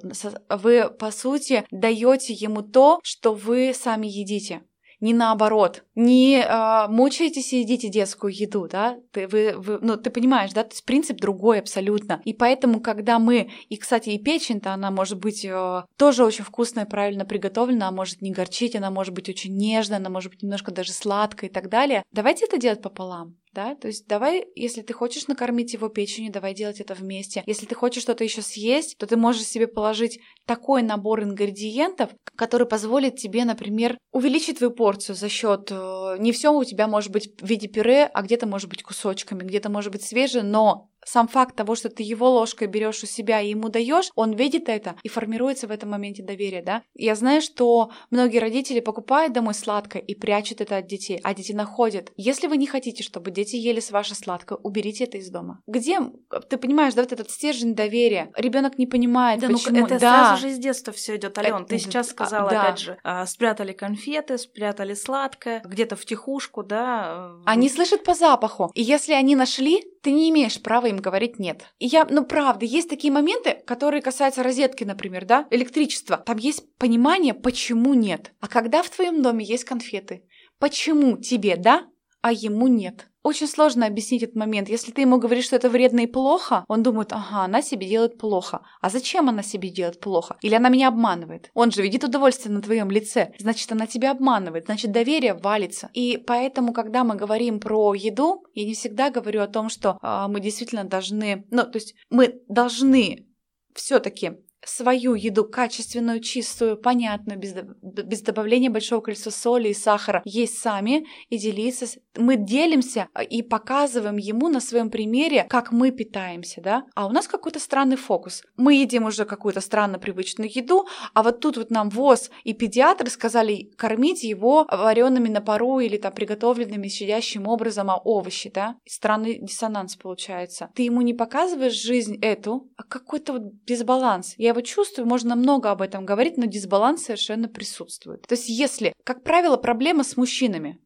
Вы, 0.48 0.90
по 0.90 1.10
сути, 1.10 1.64
даете 1.70 2.32
ему 2.32 2.62
то, 2.62 3.00
что 3.02 3.32
вы 3.32 3.72
сами 3.74 4.06
едите 4.06 4.62
не 5.00 5.14
наоборот. 5.14 5.86
Не 5.96 6.42
э, 6.42 6.88
мучаетесь 6.88 7.54
и 7.54 7.61
едите 7.61 7.88
детскую 7.88 8.32
еду, 8.32 8.68
да? 8.68 8.98
Ты, 9.12 9.26
вы, 9.26 9.54
вы, 9.56 9.78
ну, 9.80 9.96
ты 9.96 10.11
понимаешь, 10.11 10.52
да? 10.52 10.62
То 10.62 10.72
есть 10.72 10.85
принцип 10.85 11.16
другой 11.16 11.59
абсолютно. 11.59 12.20
И 12.24 12.35
поэтому, 12.35 12.80
когда 12.80 13.18
мы... 13.18 13.50
И, 13.70 13.78
кстати, 13.78 14.11
и 14.11 14.22
печень-то, 14.22 14.74
она 14.74 14.90
может 14.90 15.18
быть 15.18 15.44
э, 15.44 15.82
тоже 15.96 16.24
очень 16.24 16.44
вкусная, 16.44 16.85
правильно 16.85 17.24
приготовлена, 17.24 17.88
она 17.88 17.96
может 17.96 18.20
не 18.20 18.30
горчить, 18.30 18.76
она 18.76 18.90
может 18.90 19.14
быть 19.14 19.30
очень 19.30 19.56
нежная, 19.56 19.98
она 19.98 20.11
может 20.11 20.30
быть 20.30 20.42
немножко 20.42 20.70
даже 20.70 20.92
сладкая 20.92 21.48
и 21.48 21.52
так 21.52 21.70
далее. 21.70 22.02
Давайте 22.12 22.44
это 22.44 22.59
делать 22.59 22.82
пополам 22.82 23.37
да, 23.56 23.74
то 23.74 23.88
есть 23.88 24.06
давай, 24.06 24.46
если 24.54 24.82
ты 24.82 24.92
хочешь 24.92 25.28
накормить 25.28 25.72
его 25.72 25.88
печенью, 25.88 26.30
давай 26.30 26.52
делать 26.52 26.78
это 26.78 26.92
вместе. 26.92 27.42
Если 27.46 27.64
ты 27.64 27.74
хочешь 27.74 28.02
что-то 28.02 28.22
еще 28.22 28.42
съесть, 28.42 28.98
то 28.98 29.06
ты 29.06 29.16
можешь 29.16 29.46
себе 29.46 29.66
положить 29.66 30.20
такой 30.44 30.82
набор 30.82 31.22
ингредиентов, 31.22 32.11
который 32.37 32.66
позволит 32.66 33.16
тебе, 33.16 33.46
например, 33.46 33.96
увеличить 34.12 34.59
твою 34.59 34.72
порцию 34.72 35.16
за 35.16 35.30
счет 35.30 35.70
э, 35.70 35.86
не 36.18 36.33
все 36.33 36.53
у 36.53 36.64
тебя 36.64 36.87
может 36.87 37.12
быть 37.12 37.40
в 37.40 37.46
виде 37.46 37.68
пюре, 37.68 38.05
а 38.07 38.22
где-то 38.22 38.46
может 38.46 38.68
быть 38.68 38.83
кусочками, 38.83 39.42
где-то 39.42 39.68
может 39.68 39.92
быть 39.92 40.03
свежее, 40.03 40.42
но 40.42 40.90
сам 41.07 41.29
факт 41.29 41.55
того, 41.57 41.75
что 41.75 41.88
ты 41.88 42.03
его 42.03 42.29
ложкой 42.31 42.69
берешь 42.69 43.03
у 43.03 43.07
себя 43.07 43.40
и 43.40 43.51
ему 43.51 43.69
даешь, 43.69 44.11
он 44.14 44.35
видит 44.35 44.69
это 44.69 44.97
и 45.03 45.09
формируется 45.09 45.66
в 45.66 45.71
этом 45.71 45.90
моменте 45.90 46.23
доверие, 46.23 46.62
да. 46.62 46.83
Я 46.95 47.14
знаю, 47.14 47.40
что 47.40 47.90
многие 48.11 48.38
родители 48.38 48.81
покупают 48.81 49.33
домой 49.33 49.55
сладкое 49.55 50.03
и 50.03 50.14
прячут 50.14 50.61
это 50.61 50.79
от 50.79 50.87
детей, 50.87 51.21
а 51.23 51.35
дети 51.35 51.53
находят. 51.53 52.12
Если 52.16 52.49
вы 52.49 52.57
не 52.57 52.66
хотите, 52.66 53.03
чтобы 53.03 53.31
дети 53.31 53.57
ели 53.57 53.81
с 53.81 53.90
ваше 53.90 54.14
сладкое, 54.14 54.59
уберите 54.62 55.05
это 55.05 55.19
из 55.19 55.31
дома. 55.31 55.62
Где, 55.66 56.01
ты 56.49 56.57
понимаешь, 56.57 56.95
да, 56.95 57.03
вот 57.03 57.12
этот 57.12 57.31
стержень 57.31 57.75
доверия, 57.75 58.33
ребенок 58.37 58.79
не 58.79 58.87
понимает, 58.87 59.40
да, 59.40 59.49
почему. 59.49 59.79
Ну, 59.79 59.87
это 59.87 59.99
да. 59.99 60.27
сразу 60.27 60.42
же 60.42 60.51
из 60.51 60.59
детства 60.59 60.92
все 60.92 61.16
идет, 61.16 61.38
Ален. 61.38 61.57
Это, 61.57 61.64
ты 61.64 61.79
сейчас 61.79 62.09
сказала, 62.09 62.51
да. 62.51 62.62
опять 62.62 62.81
же, 62.81 62.99
а, 63.05 63.27
спрятали 63.27 63.73
конфеты, 63.73 64.38
спрятали 64.38 64.95
сладкое, 64.95 65.62
где-то 65.64 65.95
в 65.97 66.05
тихушку, 66.05 66.62
да. 66.62 67.33
Они 67.45 67.69
слышат 67.69 68.03
по 68.03 68.14
запаху, 68.14 68.71
и 68.75 68.83
если 68.83 69.12
они 69.12 69.37
нашли, 69.37 69.85
ты 70.07 70.12
не 70.12 70.31
имеешь 70.31 70.62
права 70.62 70.87
им 70.87 70.99
говорить 70.99 71.40
нет. 71.40 71.64
И 71.81 71.87
я, 71.87 72.07
ну 72.09 72.25
правда, 72.25 72.64
есть 72.64 72.88
такие 72.88 73.12
моменты, 73.12 73.57
которые 73.66 74.01
касаются 74.01 74.45
розетки, 74.45 74.85
например, 74.85 75.25
да, 75.25 75.49
электричества. 75.51 76.19
Там 76.19 76.37
есть 76.37 76.62
понимание, 76.77 77.35
почему 77.35 77.92
нет. 77.92 78.33
А 78.38 78.47
когда 78.47 78.85
в 78.85 78.90
твоем 78.90 79.21
доме 79.21 79.45
есть 79.45 79.64
конфеты, 79.64 80.23
почему 80.61 81.16
тебе 81.16 81.57
да, 81.57 81.88
а 82.21 82.31
ему 82.31 82.69
нет? 82.69 83.11
Очень 83.26 83.48
сложно 83.48 83.86
объяснить 83.86 84.22
этот 84.22 84.36
момент. 84.36 84.68
Если 84.68 84.92
ты 84.92 85.00
ему 85.00 85.18
говоришь, 85.18 85.46
что 85.46 85.56
это 85.56 85.68
вредно 85.68 85.98
и 85.98 86.06
плохо, 86.06 86.64
он 86.68 86.84
думает, 86.84 87.12
ага, 87.12 87.42
она 87.42 87.60
себе 87.60 87.88
делает 87.88 88.18
плохо. 88.18 88.60
А 88.80 88.88
зачем 88.88 89.28
она 89.28 89.42
себе 89.42 89.68
делает 89.68 89.98
плохо? 89.98 90.36
Или 90.42 90.54
она 90.54 90.68
меня 90.68 90.86
обманывает? 90.86 91.50
Он 91.52 91.72
же 91.72 91.82
видит 91.82 92.04
удовольствие 92.04 92.54
на 92.54 92.62
твоем 92.62 92.88
лице. 92.88 93.32
Значит, 93.40 93.72
она 93.72 93.88
тебя 93.88 94.12
обманывает. 94.12 94.66
Значит, 94.66 94.92
доверие 94.92 95.34
валится. 95.34 95.90
И 95.92 96.22
поэтому, 96.24 96.72
когда 96.72 97.02
мы 97.02 97.16
говорим 97.16 97.58
про 97.58 97.94
еду, 97.94 98.44
я 98.54 98.64
не 98.64 98.74
всегда 98.74 99.10
говорю 99.10 99.42
о 99.42 99.48
том, 99.48 99.70
что 99.70 99.98
э, 100.00 100.26
мы 100.28 100.38
действительно 100.38 100.84
должны, 100.84 101.48
ну, 101.50 101.64
то 101.64 101.78
есть 101.78 101.96
мы 102.10 102.42
должны 102.46 103.26
все-таки 103.74 104.38
свою 104.68 105.14
еду 105.14 105.44
качественную, 105.44 106.20
чистую, 106.20 106.76
понятную, 106.76 107.38
без, 107.38 107.55
без 107.83 108.22
добавления 108.22 108.70
большого 108.70 109.00
количества 109.00 109.31
соли 109.31 109.68
и 109.68 109.74
сахара, 109.74 110.22
есть 110.24 110.59
сами 110.59 111.07
и 111.29 111.38
делиться. 111.38 111.87
Мы 112.16 112.37
делимся 112.37 113.09
а, 113.14 113.22
и 113.22 113.42
показываем 113.42 114.16
ему 114.16 114.48
на 114.48 114.61
своем 114.61 114.90
примере, 114.90 115.44
как 115.48 115.72
мы 115.72 115.90
питаемся, 115.90 116.61
да? 116.61 116.85
А 116.94 117.07
у 117.07 117.11
нас 117.11 117.29
какой-то 117.29 117.61
странный 117.61 117.96
фокус. 117.96 118.42
Мы 118.57 118.74
едим 118.74 119.05
уже 119.05 119.24
какую-то 119.24 119.61
странно 119.61 119.98
привычную 119.98 120.50
еду, 120.52 120.87
а 121.14 121.22
вот 121.22 121.40
тут 121.40 121.57
вот 121.57 121.70
нам 121.70 121.90
ВОЗ 121.90 122.31
и 122.44 122.55
педиатры 122.55 123.11
сказали 123.11 123.70
кормить 123.76 124.22
его 124.24 124.66
вареными 124.70 125.29
на 125.29 125.40
пару 125.40 125.79
или 125.79 125.96
там 125.96 126.12
приготовленными 126.12 126.88
щадящим 126.88 127.46
образом 127.46 127.90
а 127.90 127.96
овощи, 127.96 128.50
да? 128.52 128.76
Странный 128.87 129.38
диссонанс 129.40 129.96
получается. 129.96 130.70
Ты 130.74 130.83
ему 130.83 131.02
не 131.02 131.14
показываешь 131.14 131.81
жизнь 131.81 132.18
эту, 132.20 132.68
а 132.76 132.83
какой-то 132.83 133.35
вот 133.35 133.64
дисбаланс. 133.64 134.35
Я 134.38 134.55
его 134.57 134.62
чувствую, 134.62 135.07
можно 135.07 135.37
много 135.37 135.71
об 135.71 135.83
этом 135.83 136.07
говорить, 136.07 136.37
но 136.37 136.47
дисбаланс 136.47 137.05
совершенно 137.05 137.49
присутствует. 137.49 138.23
То 138.27 138.35
есть 138.35 138.49
если, 138.49 138.92
как 139.05 139.23
правило, 139.23 139.57
проблема 139.57 140.03
с 140.03 140.16
мужчинами, 140.16 140.81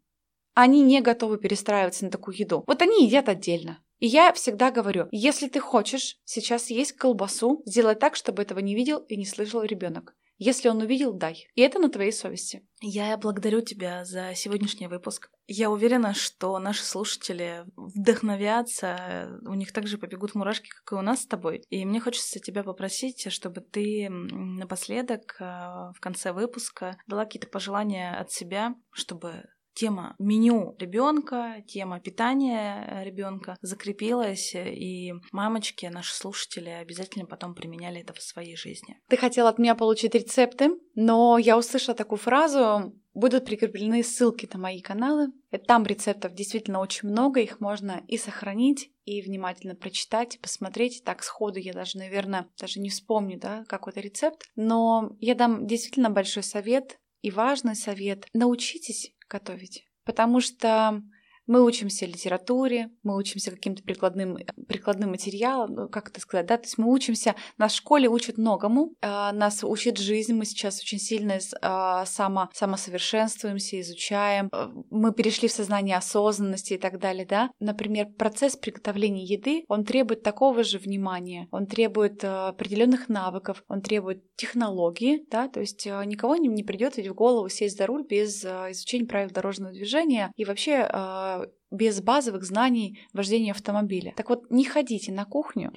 они 0.54 0.82
не 0.82 1.00
готовы 1.00 1.38
перестраиваться 1.38 2.04
на 2.04 2.10
такую 2.10 2.36
еду. 2.36 2.64
Вот 2.66 2.82
они 2.82 3.06
едят 3.06 3.28
отдельно. 3.28 3.82
И 4.00 4.06
я 4.06 4.32
всегда 4.32 4.70
говорю, 4.70 5.06
если 5.12 5.48
ты 5.48 5.60
хочешь 5.60 6.16
сейчас 6.24 6.70
есть 6.70 6.92
колбасу, 6.92 7.62
сделай 7.66 7.94
так, 7.94 8.16
чтобы 8.16 8.42
этого 8.42 8.58
не 8.58 8.74
видел 8.74 8.98
и 8.98 9.16
не 9.16 9.26
слышал 9.26 9.62
ребенок. 9.62 10.14
Если 10.42 10.70
он 10.70 10.80
увидел, 10.80 11.12
дай. 11.12 11.46
И 11.54 11.60
это 11.60 11.78
на 11.78 11.90
твоей 11.90 12.12
совести. 12.12 12.66
Я 12.80 13.14
благодарю 13.18 13.60
тебя 13.60 14.06
за 14.06 14.32
сегодняшний 14.34 14.86
выпуск. 14.86 15.30
Я 15.46 15.70
уверена, 15.70 16.14
что 16.14 16.58
наши 16.58 16.82
слушатели 16.82 17.66
вдохновятся, 17.76 19.38
у 19.44 19.52
них 19.52 19.70
также 19.72 19.98
побегут 19.98 20.34
мурашки, 20.34 20.70
как 20.70 20.92
и 20.92 20.94
у 20.94 21.02
нас 21.02 21.24
с 21.24 21.26
тобой. 21.26 21.62
И 21.68 21.84
мне 21.84 22.00
хочется 22.00 22.40
тебя 22.40 22.64
попросить, 22.64 23.30
чтобы 23.30 23.60
ты 23.60 24.08
напоследок, 24.08 25.36
а, 25.40 25.92
в 25.92 26.00
конце 26.00 26.32
выпуска, 26.32 26.96
дала 27.06 27.26
какие-то 27.26 27.48
пожелания 27.48 28.18
от 28.18 28.32
себя, 28.32 28.74
чтобы 28.92 29.44
тема 29.74 30.14
меню 30.18 30.74
ребенка, 30.78 31.62
тема 31.66 32.00
питания 32.00 32.86
э, 32.86 33.04
ребенка 33.04 33.56
закрепилась, 33.60 34.54
и 34.54 35.12
мамочки, 35.32 35.86
наши 35.86 36.14
слушатели 36.14 36.68
обязательно 36.68 37.26
потом 37.26 37.54
применяли 37.54 38.00
это 38.00 38.12
в 38.12 38.22
своей 38.22 38.56
жизни. 38.56 38.98
Ты 39.08 39.16
хотела 39.16 39.48
от 39.48 39.58
меня 39.58 39.74
получить 39.74 40.14
рецепты, 40.14 40.70
но 40.94 41.38
я 41.38 41.56
услышала 41.58 41.96
такую 41.96 42.18
фразу 42.18 42.92
Будут 43.12 43.44
прикреплены 43.44 44.04
ссылки 44.04 44.48
на 44.52 44.58
мои 44.60 44.80
каналы. 44.80 45.32
Там 45.66 45.84
рецептов 45.84 46.32
действительно 46.32 46.78
очень 46.78 47.08
много, 47.08 47.40
их 47.40 47.58
можно 47.58 48.04
и 48.06 48.16
сохранить, 48.16 48.92
и 49.04 49.20
внимательно 49.20 49.74
прочитать, 49.74 50.36
и 50.36 50.38
посмотреть. 50.38 51.02
Так 51.04 51.24
сходу 51.24 51.58
я 51.58 51.72
даже, 51.72 51.98
наверное, 51.98 52.48
даже 52.58 52.78
не 52.78 52.88
вспомню, 52.88 53.38
да, 53.38 53.64
какой-то 53.66 54.00
рецепт. 54.00 54.44
Но 54.54 55.16
я 55.18 55.34
дам 55.34 55.66
действительно 55.66 56.10
большой 56.10 56.44
совет 56.44 57.00
и 57.20 57.32
важный 57.32 57.74
совет. 57.74 58.26
Научитесь 58.32 59.12
готовить. 59.30 59.86
Потому 60.04 60.40
что 60.40 61.02
мы 61.50 61.64
учимся 61.64 62.06
литературе, 62.06 62.90
мы 63.02 63.16
учимся 63.16 63.50
каким-то 63.50 63.82
прикладным, 63.82 64.38
прикладным 64.68 65.10
материалам, 65.10 65.74
ну, 65.74 65.88
как 65.88 66.10
это 66.10 66.20
сказать, 66.20 66.46
да, 66.46 66.56
то 66.56 66.62
есть 66.62 66.78
мы 66.78 66.88
учимся, 66.88 67.34
нас 67.58 67.72
в 67.72 67.76
школе 67.76 68.08
учат 68.08 68.38
многому, 68.38 68.92
э, 69.02 69.32
нас 69.32 69.64
учит 69.64 69.98
жизнь, 69.98 70.32
мы 70.32 70.44
сейчас 70.44 70.80
очень 70.80 71.00
сильно 71.00 71.32
э, 71.32 72.04
само, 72.06 72.50
самосовершенствуемся, 72.52 73.80
изучаем, 73.80 74.48
э, 74.52 74.68
мы 74.90 75.12
перешли 75.12 75.48
в 75.48 75.52
сознание 75.52 75.96
осознанности 75.96 76.74
и 76.74 76.78
так 76.78 77.00
далее, 77.00 77.26
да. 77.26 77.50
Например, 77.58 78.06
процесс 78.06 78.54
приготовления 78.54 79.24
еды, 79.24 79.64
он 79.66 79.84
требует 79.84 80.22
такого 80.22 80.62
же 80.62 80.78
внимания, 80.78 81.48
он 81.50 81.66
требует 81.66 82.22
э, 82.22 82.28
определенных 82.28 83.08
навыков, 83.08 83.64
он 83.66 83.82
требует 83.82 84.22
технологии, 84.36 85.26
да, 85.28 85.48
то 85.48 85.58
есть 85.58 85.84
э, 85.84 86.04
никого 86.04 86.36
не, 86.36 86.62
придет 86.62 86.96
ведь 86.96 87.08
в 87.08 87.14
голову 87.14 87.48
сесть 87.48 87.76
за 87.76 87.86
руль 87.86 88.06
без 88.06 88.44
э, 88.44 88.68
изучения 88.70 89.06
правил 89.06 89.30
дорожного 89.30 89.72
движения 89.72 90.32
и 90.36 90.44
вообще 90.44 90.88
э, 90.88 91.39
без 91.70 92.00
базовых 92.00 92.44
знаний 92.44 93.00
вождения 93.12 93.52
автомобиля. 93.52 94.12
Так 94.16 94.28
вот, 94.28 94.50
не 94.50 94.64
ходите 94.64 95.12
на 95.12 95.24
кухню 95.24 95.72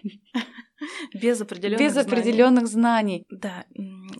без 1.13 1.41
определенных 1.41 1.79
без 1.79 1.97
определенных 1.97 2.67
знаний. 2.67 3.25
Да, 3.29 3.65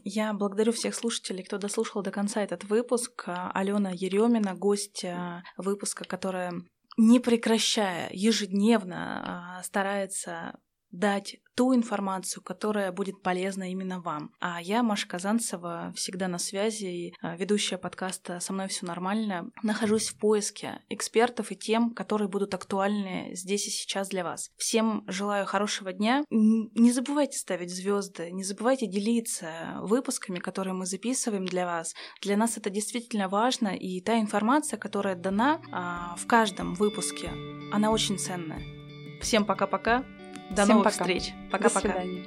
я 0.04 0.34
благодарю 0.34 0.72
всех 0.72 0.96
слушателей, 0.96 1.44
кто 1.44 1.58
дослушал 1.58 2.04
до 2.04 2.12
конца 2.12 2.42
этот 2.42 2.64
выпуск. 2.66 3.24
Алена 3.28 3.92
Еремина, 3.92 4.54
гость 4.54 5.04
а, 5.06 5.44
выпуска, 5.58 6.04
которая 6.04 6.54
не 6.98 7.20
прекращая 7.20 8.10
ежедневно 8.12 9.62
старается 9.64 10.60
дать 10.94 11.38
ту 11.56 11.76
информацию, 11.76 12.42
которая 12.44 12.92
будет 12.92 13.22
полезна 13.22 13.72
именно 13.72 14.00
вам. 14.00 14.32
А 14.40 14.62
я, 14.62 14.82
Маша 14.82 15.08
Казанцева, 15.08 15.92
всегда 15.96 16.28
на 16.28 16.38
связи, 16.38 16.86
и 16.86 17.14
а, 17.22 17.36
ведущая 17.36 17.78
подкаста 17.78 18.40
«Со 18.40 18.54
мной 18.54 18.68
все 18.68 18.86
нормально», 18.86 19.52
нахожусь 19.62 20.10
в 20.10 20.18
поиске 20.18 20.82
экспертов 20.90 21.52
и 21.52 21.56
тем, 21.56 21.94
которые 21.94 22.28
будут 22.28 22.54
актуальны 22.54 23.32
здесь 23.34 23.68
и 23.68 23.72
сейчас 23.72 24.10
для 24.10 24.24
вас. 24.24 24.52
Всем 24.58 25.04
желаю 25.08 25.46
хорошего 25.46 25.94
дня. 25.94 26.24
Не 26.30 26.92
забывайте 26.92 27.38
ставить 27.38 27.74
звезды, 27.74 28.32
не 28.32 28.44
забывайте 28.44 28.88
делиться 28.88 29.80
выпусками, 29.82 30.40
которые 30.40 30.74
мы 30.74 30.86
записываем 30.86 31.46
для 31.46 31.66
вас. 31.66 31.94
Для 32.22 32.38
нас 32.38 32.58
это 32.58 32.70
действительно 32.70 33.30
важно, 33.30 33.70
и 33.70 34.00
та 34.02 34.20
информация, 34.20 34.78
которая 34.78 35.16
дана 35.16 35.62
а, 35.72 36.16
в 36.18 36.28
каждом 36.28 36.76
выпуске, 36.76 37.32
она 37.72 37.92
очень 37.92 38.18
ценная. 38.18 38.62
Всем 39.22 39.46
пока-пока. 39.46 40.04
До 40.56 40.64
Всем 40.64 40.78
новых 40.78 40.84
пока. 40.94 41.04
встреч. 41.04 41.34
До 41.52 41.52
Пока-пока. 41.52 41.80
свидания. 41.80 42.24